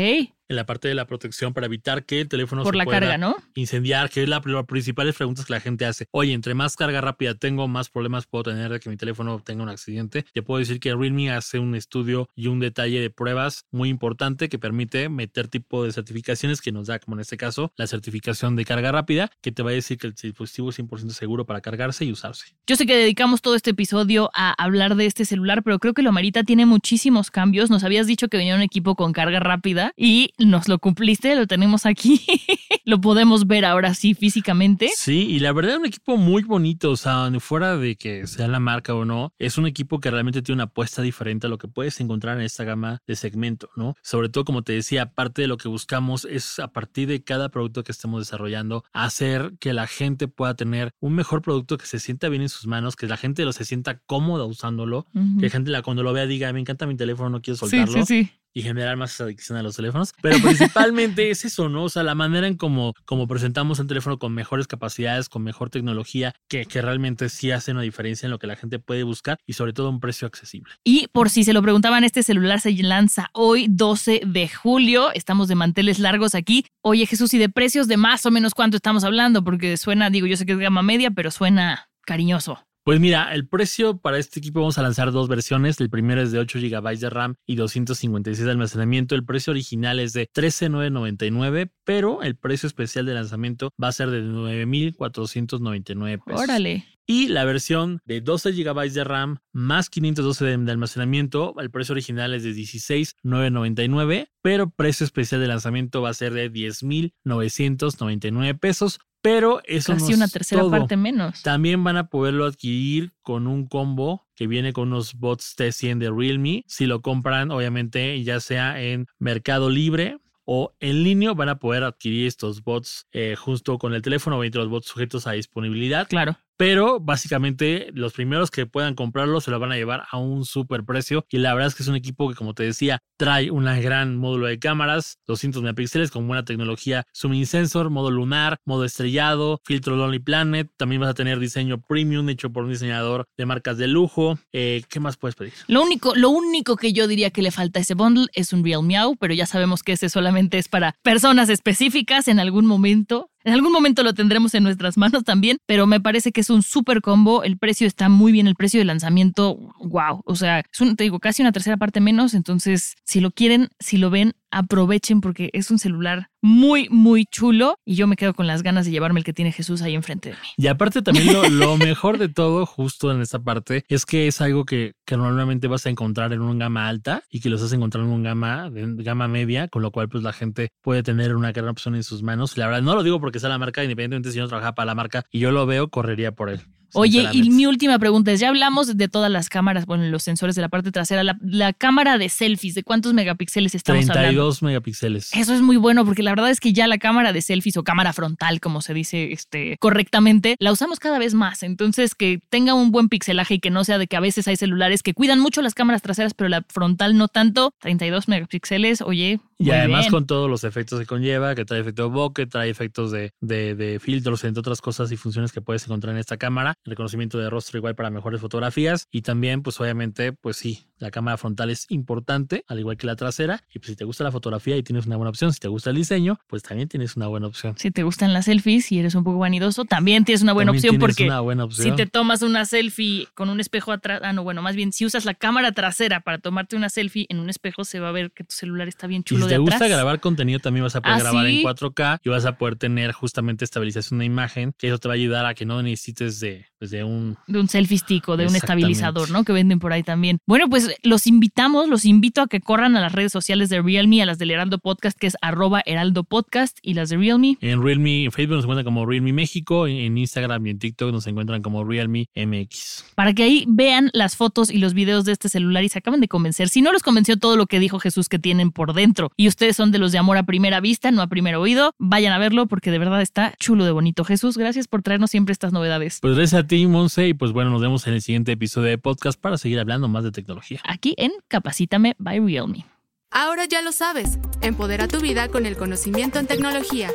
En 0.48 0.56
la 0.56 0.66
parte 0.66 0.88
de 0.88 0.94
la 0.94 1.06
protección 1.06 1.52
para 1.52 1.66
evitar 1.66 2.04
que 2.04 2.20
el 2.20 2.28
teléfono 2.28 2.62
Por 2.62 2.74
se 2.74 2.78
la 2.78 2.84
pueda 2.84 3.00
carga, 3.00 3.18
¿no? 3.18 3.36
incendiar, 3.54 4.10
que 4.10 4.22
es 4.22 4.28
la, 4.28 4.42
las 4.44 4.64
principales 4.66 5.14
preguntas 5.14 5.46
que 5.46 5.52
la 5.52 5.60
gente 5.60 5.86
hace. 5.86 6.06
Oye, 6.10 6.32
entre 6.32 6.54
más 6.54 6.76
carga 6.76 7.00
rápida 7.00 7.34
tengo, 7.34 7.68
más 7.68 7.88
problemas 7.88 8.26
puedo 8.26 8.44
tener 8.44 8.70
de 8.70 8.80
que 8.80 8.90
mi 8.90 8.96
teléfono 8.96 9.40
tenga 9.44 9.62
un 9.62 9.68
accidente. 9.68 10.24
Te 10.32 10.42
puedo 10.42 10.58
decir 10.58 10.80
que 10.80 10.94
Realme 10.94 11.30
hace 11.30 11.58
un 11.58 11.74
estudio 11.74 12.28
y 12.34 12.48
un 12.48 12.60
detalle 12.60 13.00
de 13.00 13.10
pruebas 13.10 13.66
muy 13.70 13.88
importante 13.88 14.48
que 14.48 14.58
permite 14.58 15.08
meter 15.08 15.48
tipo 15.48 15.84
de 15.84 15.92
certificaciones 15.92 16.60
que 16.60 16.72
nos 16.72 16.86
da, 16.86 16.98
como 16.98 17.16
en 17.16 17.20
este 17.20 17.36
caso, 17.36 17.72
la 17.76 17.86
certificación 17.86 18.56
de 18.56 18.64
carga 18.64 18.92
rápida, 18.92 19.30
que 19.40 19.52
te 19.52 19.62
va 19.62 19.70
a 19.70 19.74
decir 19.74 19.98
que 19.98 20.06
el 20.06 20.14
dispositivo 20.14 20.70
es 20.70 20.78
100% 20.78 21.10
seguro 21.10 21.46
para 21.46 21.60
cargarse 21.60 22.04
y 22.04 22.12
usarse. 22.12 22.54
Yo 22.66 22.76
sé 22.76 22.86
que 22.86 22.96
dedicamos 22.96 23.42
todo 23.42 23.54
este 23.54 23.70
episodio 23.70 24.30
a 24.34 24.52
hablar 24.62 24.96
de 24.96 25.06
este 25.06 25.24
celular, 25.24 25.62
pero 25.62 25.78
creo 25.78 25.94
que 25.94 26.02
lo 26.02 26.12
Marita 26.12 26.44
tiene 26.44 26.66
muchísimos 26.66 27.30
cambios. 27.30 27.70
Nos 27.70 27.84
habías 27.84 28.06
dicho 28.06 28.28
que 28.28 28.36
venía 28.36 28.54
un 28.54 28.62
equipo 28.62 28.94
con 28.94 29.12
carga 29.12 29.40
rápida 29.40 29.92
y 29.96 30.31
nos 30.38 30.68
lo 30.68 30.78
cumpliste, 30.78 31.34
lo 31.36 31.46
tenemos 31.46 31.86
aquí. 31.86 32.20
lo 32.84 33.00
podemos 33.00 33.46
ver 33.46 33.64
ahora 33.64 33.94
sí 33.94 34.14
físicamente. 34.14 34.90
Sí, 34.96 35.26
y 35.28 35.38
la 35.38 35.52
verdad 35.52 35.72
es 35.74 35.78
un 35.78 35.86
equipo 35.86 36.16
muy 36.16 36.42
bonito, 36.42 36.90
o 36.90 36.96
sea, 36.96 37.30
fuera 37.40 37.76
de 37.76 37.96
que 37.96 38.26
sea 38.26 38.48
la 38.48 38.60
marca 38.60 38.94
o 38.94 39.04
no, 39.04 39.32
es 39.38 39.58
un 39.58 39.66
equipo 39.66 40.00
que 40.00 40.10
realmente 40.10 40.42
tiene 40.42 40.56
una 40.56 40.64
apuesta 40.64 41.02
diferente 41.02 41.46
a 41.46 41.50
lo 41.50 41.58
que 41.58 41.68
puedes 41.68 42.00
encontrar 42.00 42.38
en 42.38 42.44
esta 42.44 42.64
gama 42.64 43.00
de 43.06 43.16
segmento, 43.16 43.70
¿no? 43.76 43.94
Sobre 44.02 44.28
todo, 44.28 44.44
como 44.44 44.62
te 44.62 44.72
decía, 44.72 45.02
aparte 45.02 45.42
de 45.42 45.48
lo 45.48 45.56
que 45.56 45.68
buscamos 45.68 46.24
es 46.24 46.58
a 46.58 46.68
partir 46.68 47.08
de 47.08 47.22
cada 47.22 47.48
producto 47.48 47.84
que 47.84 47.92
estemos 47.92 48.20
desarrollando, 48.20 48.84
hacer 48.92 49.52
que 49.60 49.72
la 49.72 49.86
gente 49.86 50.28
pueda 50.28 50.54
tener 50.54 50.92
un 51.00 51.14
mejor 51.14 51.42
producto 51.42 51.78
que 51.78 51.86
se 51.86 51.98
sienta 51.98 52.28
bien 52.28 52.42
en 52.42 52.48
sus 52.48 52.66
manos, 52.66 52.96
que 52.96 53.06
la 53.06 53.16
gente 53.16 53.44
lo 53.44 53.52
se 53.52 53.64
sienta 53.64 53.98
cómoda 54.06 54.44
usándolo, 54.44 55.06
que 55.38 55.46
la 55.46 55.50
gente 55.50 55.70
la, 55.70 55.82
cuando 55.82 56.02
lo 56.02 56.12
vea 56.12 56.26
diga, 56.26 56.52
me 56.52 56.60
encanta 56.60 56.86
mi 56.86 56.96
teléfono, 56.96 57.30
no 57.30 57.42
quiero 57.42 57.56
Sí, 57.56 57.60
soltarlo 57.70 58.06
sí, 58.06 58.24
sí. 58.24 58.30
Y 58.54 58.62
generar 58.62 58.96
más 58.96 59.20
adicción 59.20 59.58
a 59.58 59.62
los 59.62 59.76
teléfonos. 59.76 60.12
Pero 60.20 60.38
principalmente 60.40 61.30
es 61.30 61.44
eso, 61.44 61.68
¿no? 61.68 61.84
O 61.84 61.88
sea, 61.88 62.02
la 62.02 62.14
manera 62.14 62.46
en 62.46 62.56
cómo 62.56 62.94
como 63.04 63.26
presentamos 63.26 63.78
un 63.78 63.86
teléfono 63.86 64.18
con 64.18 64.34
mejores 64.34 64.66
capacidades, 64.66 65.28
con 65.28 65.42
mejor 65.42 65.70
tecnología, 65.70 66.34
que, 66.48 66.66
que 66.66 66.82
realmente 66.82 67.28
sí 67.28 67.50
hace 67.50 67.72
una 67.72 67.82
diferencia 67.82 68.26
en 68.26 68.30
lo 68.30 68.38
que 68.38 68.46
la 68.46 68.56
gente 68.56 68.78
puede 68.78 69.02
buscar 69.02 69.38
y 69.46 69.54
sobre 69.54 69.72
todo 69.72 69.90
un 69.90 70.00
precio 70.00 70.26
accesible. 70.26 70.72
Y 70.84 71.08
por 71.08 71.30
si 71.30 71.44
se 71.44 71.52
lo 71.52 71.62
preguntaban, 71.62 72.04
este 72.04 72.22
celular 72.22 72.60
se 72.60 72.72
lanza 72.82 73.30
hoy, 73.32 73.66
12 73.68 74.22
de 74.26 74.48
julio. 74.48 75.12
Estamos 75.12 75.48
de 75.48 75.54
manteles 75.54 75.98
largos 75.98 76.34
aquí. 76.34 76.66
Oye, 76.82 77.06
Jesús, 77.06 77.32
¿y 77.34 77.38
de 77.38 77.48
precios 77.48 77.88
de 77.88 77.96
más 77.96 78.26
o 78.26 78.30
menos 78.30 78.54
cuánto 78.54 78.76
estamos 78.76 79.04
hablando? 79.04 79.44
Porque 79.44 79.76
suena, 79.76 80.10
digo, 80.10 80.26
yo 80.26 80.36
sé 80.36 80.46
que 80.46 80.52
es 80.52 80.58
gama 80.58 80.82
media, 80.82 81.10
pero 81.10 81.30
suena 81.30 81.88
cariñoso. 82.04 82.64
Pues 82.84 82.98
mira, 82.98 83.32
el 83.32 83.46
precio 83.46 83.98
para 83.98 84.18
este 84.18 84.40
equipo 84.40 84.58
vamos 84.58 84.76
a 84.76 84.82
lanzar 84.82 85.12
dos 85.12 85.28
versiones. 85.28 85.80
El 85.80 85.88
primero 85.88 86.20
es 86.20 86.32
de 86.32 86.40
8 86.40 86.58
GB 86.58 86.98
de 86.98 87.10
RAM 87.10 87.36
y 87.46 87.54
256 87.54 88.44
de 88.44 88.50
almacenamiento. 88.50 89.14
El 89.14 89.24
precio 89.24 89.52
original 89.52 90.00
es 90.00 90.12
de 90.12 90.28
13,999, 90.32 91.70
pero 91.84 92.22
el 92.22 92.34
precio 92.34 92.66
especial 92.66 93.06
de 93.06 93.14
lanzamiento 93.14 93.70
va 93.80 93.86
a 93.86 93.92
ser 93.92 94.10
de 94.10 94.22
9,499 94.22 96.18
pesos. 96.26 96.42
Órale. 96.42 96.84
Y 97.06 97.28
la 97.28 97.44
versión 97.44 98.00
de 98.04 98.20
12 98.20 98.50
GB 98.50 98.90
de 98.90 99.04
RAM 99.04 99.38
más 99.52 99.88
512 99.88 100.44
de, 100.44 100.58
de 100.58 100.72
almacenamiento, 100.72 101.54
el 101.60 101.70
precio 101.70 101.92
original 101.92 102.34
es 102.34 102.42
de 102.42 102.52
16,999, 102.52 104.32
pero 104.42 104.70
precio 104.70 105.06
especial 105.06 105.40
de 105.40 105.46
lanzamiento 105.46 106.02
va 106.02 106.10
a 106.10 106.14
ser 106.14 106.32
de 106.32 106.48
10,999 106.48 108.56
pesos. 108.56 108.98
Pero 109.22 109.60
eso 109.64 109.92
Casi 109.92 110.10
no 110.10 110.16
una 110.16 110.24
es 110.26 110.32
tercera 110.32 110.62
todo. 110.62 110.70
parte 110.72 110.96
menos. 110.96 111.42
También 111.42 111.82
van 111.84 111.96
a 111.96 112.08
poderlo 112.08 112.44
adquirir 112.44 113.12
con 113.22 113.46
un 113.46 113.66
combo 113.66 114.26
que 114.34 114.48
viene 114.48 114.72
con 114.72 114.88
unos 114.88 115.14
bots 115.14 115.54
T100 115.56 115.98
de 115.98 116.10
Realme. 116.10 116.64
Si 116.66 116.86
lo 116.86 117.00
compran, 117.02 117.52
obviamente, 117.52 118.22
ya 118.24 118.40
sea 118.40 118.82
en 118.82 119.06
Mercado 119.18 119.70
Libre 119.70 120.18
o 120.44 120.74
en 120.80 121.04
línea, 121.04 121.32
van 121.34 121.48
a 121.50 121.60
poder 121.60 121.84
adquirir 121.84 122.26
estos 122.26 122.64
bots 122.64 123.06
eh, 123.12 123.36
justo 123.38 123.78
con 123.78 123.94
el 123.94 124.02
teléfono, 124.02 124.36
obviamente 124.36 124.58
los 124.58 124.68
bots 124.68 124.88
sujetos 124.88 125.28
a 125.28 125.32
disponibilidad. 125.32 126.08
Claro. 126.08 126.36
Pero 126.62 127.00
básicamente 127.00 127.88
los 127.92 128.12
primeros 128.12 128.52
que 128.52 128.66
puedan 128.66 128.94
comprarlo 128.94 129.40
se 129.40 129.50
lo 129.50 129.58
van 129.58 129.72
a 129.72 129.76
llevar 129.76 130.04
a 130.08 130.18
un 130.18 130.44
super 130.44 130.84
precio. 130.84 131.26
Y 131.28 131.38
la 131.38 131.54
verdad 131.54 131.66
es 131.66 131.74
que 131.74 131.82
es 131.82 131.88
un 131.88 131.96
equipo 131.96 132.28
que, 132.28 132.36
como 132.36 132.54
te 132.54 132.62
decía, 132.62 133.00
trae 133.16 133.50
un 133.50 133.64
gran 133.64 134.16
módulo 134.16 134.46
de 134.46 134.60
cámaras, 134.60 135.18
200 135.26 135.60
megapíxeles 135.60 136.12
con 136.12 136.28
buena 136.28 136.44
tecnología, 136.44 137.02
zooming 137.16 137.46
sensor, 137.46 137.90
modo 137.90 138.12
lunar, 138.12 138.58
modo 138.64 138.84
estrellado, 138.84 139.60
filtro 139.64 139.96
Lonely 139.96 140.20
Planet. 140.20 140.70
También 140.76 141.00
vas 141.00 141.10
a 141.10 141.14
tener 141.14 141.40
diseño 141.40 141.80
premium 141.80 142.28
hecho 142.28 142.52
por 142.52 142.62
un 142.62 142.70
diseñador 142.70 143.24
de 143.36 143.44
marcas 143.44 143.76
de 143.76 143.88
lujo. 143.88 144.38
Eh, 144.52 144.84
¿Qué 144.88 145.00
más 145.00 145.16
puedes 145.16 145.34
pedir? 145.34 145.54
Lo 145.66 145.82
único, 145.82 146.14
lo 146.14 146.30
único 146.30 146.76
que 146.76 146.92
yo 146.92 147.08
diría 147.08 147.30
que 147.32 147.42
le 147.42 147.50
falta 147.50 147.80
a 147.80 147.82
ese 147.82 147.94
bundle 147.94 148.28
es 148.34 148.52
un 148.52 148.64
Real 148.64 148.84
Meow, 148.84 149.16
pero 149.16 149.34
ya 149.34 149.46
sabemos 149.46 149.82
que 149.82 149.94
ese 149.94 150.08
solamente 150.08 150.58
es 150.58 150.68
para 150.68 150.94
personas 151.02 151.48
específicas 151.48 152.28
en 152.28 152.38
algún 152.38 152.66
momento. 152.66 153.31
En 153.44 153.52
algún 153.52 153.72
momento 153.72 154.02
lo 154.02 154.14
tendremos 154.14 154.54
en 154.54 154.62
nuestras 154.62 154.96
manos 154.96 155.24
también, 155.24 155.58
pero 155.66 155.86
me 155.86 156.00
parece 156.00 156.32
que 156.32 156.40
es 156.40 156.50
un 156.50 156.62
super 156.62 157.00
combo. 157.00 157.42
El 157.42 157.58
precio 157.58 157.86
está 157.86 158.08
muy 158.08 158.32
bien, 158.32 158.46
el 158.46 158.54
precio 158.54 158.80
de 158.80 158.84
lanzamiento, 158.84 159.56
wow. 159.80 160.22
O 160.24 160.36
sea, 160.36 160.60
es 160.60 160.80
un, 160.80 160.96
te 160.96 161.04
digo, 161.04 161.18
casi 161.18 161.42
una 161.42 161.52
tercera 161.52 161.76
parte 161.76 162.00
menos. 162.00 162.34
Entonces, 162.34 162.94
si 163.04 163.20
lo 163.20 163.30
quieren, 163.30 163.70
si 163.80 163.96
lo 163.96 164.10
ven, 164.10 164.34
aprovechen 164.52 165.20
porque 165.20 165.50
es 165.52 165.70
un 165.70 165.78
celular 165.78 166.28
muy, 166.40 166.88
muy 166.90 167.24
chulo 167.24 167.76
y 167.84 167.94
yo 167.94 168.06
me 168.06 168.16
quedo 168.16 168.34
con 168.34 168.46
las 168.46 168.62
ganas 168.62 168.84
de 168.84 168.92
llevarme 168.92 169.20
el 169.20 169.24
que 169.24 169.32
tiene 169.32 169.52
Jesús 169.52 169.82
ahí 169.82 169.94
enfrente 169.94 170.30
de 170.30 170.34
mí. 170.36 170.48
Y 170.56 170.66
aparte 170.68 171.02
también 171.02 171.32
lo, 171.32 171.48
lo 171.48 171.76
mejor 171.78 172.18
de 172.18 172.28
todo, 172.28 172.66
justo 172.66 173.10
en 173.10 173.20
esta 173.20 173.40
parte, 173.40 173.84
es 173.88 174.04
que 174.04 174.26
es 174.26 174.40
algo 174.40 174.64
que, 174.64 174.92
que 175.04 175.16
normalmente 175.16 175.68
vas 175.68 175.86
a 175.86 175.90
encontrar 175.90 176.32
en 176.32 176.42
un 176.42 176.58
gama 176.58 176.88
alta 176.88 177.22
y 177.30 177.40
que 177.40 177.48
los 177.48 177.62
vas 177.62 177.72
a 177.72 177.76
encontrar 177.76 178.04
en 178.04 178.10
un 178.10 178.22
gama, 178.22 178.70
gama 178.70 179.28
media, 179.28 179.68
con 179.68 179.82
lo 179.82 179.90
cual 179.90 180.08
pues 180.08 180.22
la 180.22 180.32
gente 180.32 180.70
puede 180.82 181.02
tener 181.02 181.34
una 181.34 181.52
gran 181.52 181.68
opción 181.68 181.94
en 181.94 182.04
sus 182.04 182.22
manos. 182.22 182.56
La 182.56 182.66
verdad, 182.66 182.82
no 182.82 182.94
lo 182.94 183.02
digo 183.02 183.20
porque 183.20 183.40
sea 183.40 183.48
la 183.48 183.58
marca, 183.58 183.82
independientemente 183.82 184.32
si 184.32 184.38
no 184.38 184.48
trabajaba 184.48 184.74
para 184.74 184.86
la 184.86 184.94
marca 184.94 185.24
y 185.30 185.38
yo 185.38 185.50
lo 185.50 185.66
veo, 185.66 185.88
correría 185.88 186.32
por 186.32 186.50
él. 186.50 186.60
Oye, 186.94 187.28
y 187.32 187.50
mi 187.50 187.66
última 187.66 187.98
pregunta 187.98 188.32
es, 188.32 188.40
ya 188.40 188.48
hablamos 188.48 188.96
de 188.96 189.08
todas 189.08 189.30
las 189.30 189.48
cámaras, 189.48 189.86
bueno, 189.86 190.04
los 190.04 190.22
sensores 190.22 190.54
de 190.54 190.62
la 190.62 190.68
parte 190.68 190.92
trasera, 190.92 191.22
la, 191.24 191.38
la 191.42 191.72
cámara 191.72 192.18
de 192.18 192.28
selfies, 192.28 192.74
¿de 192.74 192.82
cuántos 192.82 193.14
megapíxeles 193.14 193.74
estamos 193.74 194.02
hablando? 194.02 194.20
32 194.20 194.62
megapíxeles. 194.62 195.34
Eso 195.34 195.54
es 195.54 195.60
muy 195.60 195.76
bueno 195.76 196.04
porque 196.04 196.22
la 196.22 196.30
verdad 196.30 196.50
es 196.50 196.60
que 196.60 196.72
ya 196.72 196.86
la 196.86 196.98
cámara 196.98 197.32
de 197.32 197.42
selfies 197.42 197.76
o 197.76 197.84
cámara 197.84 198.12
frontal, 198.12 198.60
como 198.60 198.80
se 198.80 198.94
dice 198.94 199.32
este, 199.32 199.76
correctamente, 199.78 200.56
la 200.58 200.72
usamos 200.72 201.00
cada 201.00 201.18
vez 201.18 201.34
más. 201.34 201.62
Entonces, 201.62 202.14
que 202.14 202.40
tenga 202.48 202.74
un 202.74 202.90
buen 202.90 203.08
pixelaje 203.08 203.54
y 203.54 203.58
que 203.58 203.70
no 203.70 203.84
sea 203.84 203.98
de 203.98 204.06
que 204.06 204.16
a 204.16 204.20
veces 204.20 204.48
hay 204.48 204.56
celulares 204.56 205.02
que 205.02 205.14
cuidan 205.14 205.40
mucho 205.40 205.62
las 205.62 205.74
cámaras 205.74 206.02
traseras, 206.02 206.34
pero 206.34 206.48
la 206.48 206.64
frontal 206.68 207.16
no 207.16 207.28
tanto. 207.28 207.74
32 207.80 208.28
megapíxeles, 208.28 209.00
oye. 209.02 209.40
Y 209.62 209.66
muy 209.66 209.78
además 209.78 210.00
bien. 210.02 210.12
con 210.12 210.26
todos 210.26 210.50
los 210.50 210.64
efectos 210.64 210.98
que 211.00 211.06
conlleva, 211.06 211.54
que 211.54 211.64
trae 211.64 211.80
efecto 211.80 212.10
bokeh, 212.10 212.46
trae 212.46 212.70
efectos 212.70 213.10
de, 213.10 213.32
de, 213.40 213.74
de 213.74 213.98
filtros, 214.00 214.44
entre 214.44 214.60
otras 214.60 214.80
cosas 214.80 215.10
y 215.12 215.16
funciones 215.16 215.52
que 215.52 215.60
puedes 215.60 215.84
encontrar 215.84 216.14
en 216.14 216.20
esta 216.20 216.36
cámara. 216.36 216.74
Reconocimiento 216.84 217.38
de 217.38 217.50
rostro 217.50 217.78
igual 217.78 217.94
para 217.94 218.10
mejores 218.10 218.40
fotografías. 218.40 219.06
Y 219.10 219.22
también, 219.22 219.62
pues 219.62 219.80
obviamente, 219.80 220.32
pues 220.32 220.56
sí, 220.56 220.86
la 220.98 221.10
cámara 221.10 221.36
frontal 221.36 221.70
es 221.70 221.86
importante, 221.90 222.64
al 222.68 222.78
igual 222.78 222.96
que 222.96 223.06
la 223.06 223.16
trasera. 223.16 223.64
Y 223.74 223.78
pues 223.78 223.88
si 223.88 223.96
te 223.96 224.04
gusta 224.04 224.24
la 224.24 224.30
fotografía 224.30 224.76
y 224.76 224.82
tienes 224.82 225.06
una 225.06 225.16
buena 225.16 225.30
opción, 225.30 225.52
si 225.52 225.58
te 225.58 225.68
gusta 225.68 225.90
el 225.90 225.96
diseño, 225.96 226.38
pues 226.46 226.62
también 226.62 226.88
tienes 226.88 227.16
una 227.16 227.26
buena 227.26 227.48
opción. 227.48 227.74
Si 227.76 227.90
te 227.90 228.02
gustan 228.02 228.32
las 228.32 228.44
selfies 228.44 228.92
y 228.92 228.98
eres 229.00 229.14
un 229.14 229.24
poco 229.24 229.38
vanidoso, 229.38 229.84
también 229.84 230.24
tienes 230.24 230.42
una 230.42 230.52
buena 230.52 230.72
También 230.72 230.94
opción 230.94 231.00
porque 231.00 231.24
una 231.24 231.40
buena 231.40 231.64
opción. 231.64 231.90
Si 231.90 231.96
te 231.96 232.06
tomas 232.06 232.42
una 232.42 232.64
selfie 232.64 233.28
con 233.34 233.48
un 233.50 233.60
espejo 233.60 233.92
atrás, 233.92 234.20
ah, 234.22 234.32
no, 234.32 234.44
bueno, 234.44 234.62
más 234.62 234.76
bien, 234.76 234.92
si 234.92 235.04
usas 235.04 235.24
la 235.24 235.34
cámara 235.34 235.72
trasera 235.72 236.20
para 236.20 236.38
tomarte 236.38 236.76
una 236.76 236.88
selfie 236.88 237.26
en 237.28 237.38
un 237.38 237.50
espejo, 237.50 237.84
se 237.84 237.98
va 237.98 238.08
a 238.08 238.12
ver 238.12 238.30
que 238.30 238.44
tu 238.44 238.54
celular 238.54 238.88
está 238.88 239.06
bien 239.06 239.22
Y 239.22 239.24
chulo 239.24 239.48
si 239.48 239.51
te 239.54 239.58
gusta 239.58 239.76
atrás. 239.76 239.90
grabar 239.90 240.20
contenido, 240.20 240.58
también 240.60 240.84
vas 240.84 240.96
a 240.96 241.00
poder 241.02 241.16
¿Ah, 241.18 241.20
grabar 241.20 241.46
sí? 241.46 241.58
en 241.60 241.62
4K 241.62 242.20
y 242.24 242.28
vas 242.28 242.44
a 242.44 242.56
poder 242.58 242.76
tener 242.76 243.12
justamente 243.12 243.64
estabilización 243.64 244.18
de 244.20 244.24
imagen, 244.26 244.72
que 244.78 244.88
eso 244.88 244.98
te 244.98 245.08
va 245.08 245.14
a 245.14 245.16
ayudar 245.16 245.46
a 245.46 245.54
que 245.54 245.64
no 245.66 245.82
necesites 245.82 246.40
de, 246.40 246.66
pues, 246.82 246.90
de 246.90 247.04
un 247.04 247.36
de 247.46 247.60
un 247.60 247.68
selfie 247.68 247.96
stick 247.96 248.28
o 248.28 248.36
de 248.36 248.44
un 248.44 248.56
estabilizador, 248.56 249.30
¿no? 249.30 249.44
Que 249.44 249.52
venden 249.52 249.78
por 249.78 249.92
ahí 249.92 250.02
también. 250.02 250.38
Bueno, 250.48 250.68
pues 250.68 250.90
los 251.04 251.28
invitamos, 251.28 251.88
los 251.88 252.04
invito 252.04 252.42
a 252.42 252.48
que 252.48 252.58
corran 252.58 252.96
a 252.96 253.00
las 253.00 253.12
redes 253.12 253.30
sociales 253.30 253.68
de 253.68 253.80
Realme, 253.80 254.20
a 254.20 254.26
las 254.26 254.36
del 254.36 254.50
Heraldo 254.50 254.80
Podcast, 254.80 255.16
que 255.16 255.28
es 255.28 255.36
arroba 255.42 255.80
Heraldo 255.86 256.24
Podcast, 256.24 256.78
y 256.82 256.94
las 256.94 257.08
de 257.08 257.18
Realme. 257.18 257.56
En 257.60 257.84
Realme, 257.84 258.24
en 258.24 258.32
Facebook 258.32 258.56
nos 258.56 258.64
encuentran 258.64 258.84
como 258.84 259.06
Realme 259.06 259.32
México, 259.32 259.86
en 259.86 260.18
Instagram 260.18 260.66
y 260.66 260.70
en 260.70 260.80
TikTok 260.80 261.12
nos 261.12 261.24
encuentran 261.28 261.62
como 261.62 261.84
Realme 261.84 262.28
MX. 262.34 263.12
para 263.14 263.32
que 263.32 263.44
ahí 263.44 263.64
vean 263.68 264.10
las 264.12 264.34
fotos 264.34 264.68
y 264.68 264.78
los 264.78 264.92
videos 264.92 265.24
de 265.24 265.30
este 265.30 265.48
celular 265.48 265.84
y 265.84 265.88
se 265.88 266.00
acaben 266.00 266.20
de 266.20 266.26
convencer. 266.26 266.68
Si 266.68 266.82
no 266.82 266.92
los 266.92 267.04
convenció 267.04 267.36
todo 267.36 267.56
lo 267.56 267.66
que 267.66 267.78
dijo 267.78 268.00
Jesús 268.00 268.28
que 268.28 268.40
tienen 268.40 268.72
por 268.72 268.92
dentro 268.92 269.30
y 269.36 269.46
ustedes 269.46 269.76
son 269.76 269.92
de 269.92 270.00
los 270.00 270.10
de 270.10 270.18
amor 270.18 270.36
a 270.36 270.42
primera 270.42 270.80
vista, 270.80 271.12
no 271.12 271.22
a 271.22 271.28
primer 271.28 271.54
oído, 271.54 271.94
vayan 272.00 272.32
a 272.32 272.38
verlo 272.38 272.66
porque 272.66 272.90
de 272.90 272.98
verdad 272.98 273.22
está 273.22 273.54
chulo 273.60 273.84
de 273.84 273.92
bonito. 273.92 274.24
Jesús, 274.24 274.58
gracias 274.58 274.88
por 274.88 275.02
traernos 275.02 275.30
siempre 275.30 275.52
estas 275.52 275.72
novedades. 275.72 276.18
Pues 276.20 276.34
gracias 276.34 276.64
a 276.64 276.66
ti, 276.66 276.71
Monse, 276.72 277.28
y 277.28 277.34
pues 277.34 277.52
bueno, 277.52 277.70
nos 277.70 277.82
vemos 277.82 278.06
en 278.06 278.14
el 278.14 278.22
siguiente 278.22 278.52
episodio 278.52 278.88
de 278.88 278.98
podcast 278.98 279.38
para 279.38 279.58
seguir 279.58 279.78
hablando 279.78 280.08
más 280.08 280.24
de 280.24 280.32
tecnología. 280.32 280.80
Aquí 280.84 281.14
en 281.18 281.30
Capacítame 281.48 282.14
by 282.18 282.40
Realme. 282.40 282.86
Ahora 283.30 283.66
ya 283.66 283.82
lo 283.82 283.92
sabes, 283.92 284.38
empodera 284.62 285.06
tu 285.06 285.20
vida 285.20 285.48
con 285.48 285.66
el 285.66 285.76
conocimiento 285.76 286.38
en 286.38 286.46
tecnología. 286.46 287.10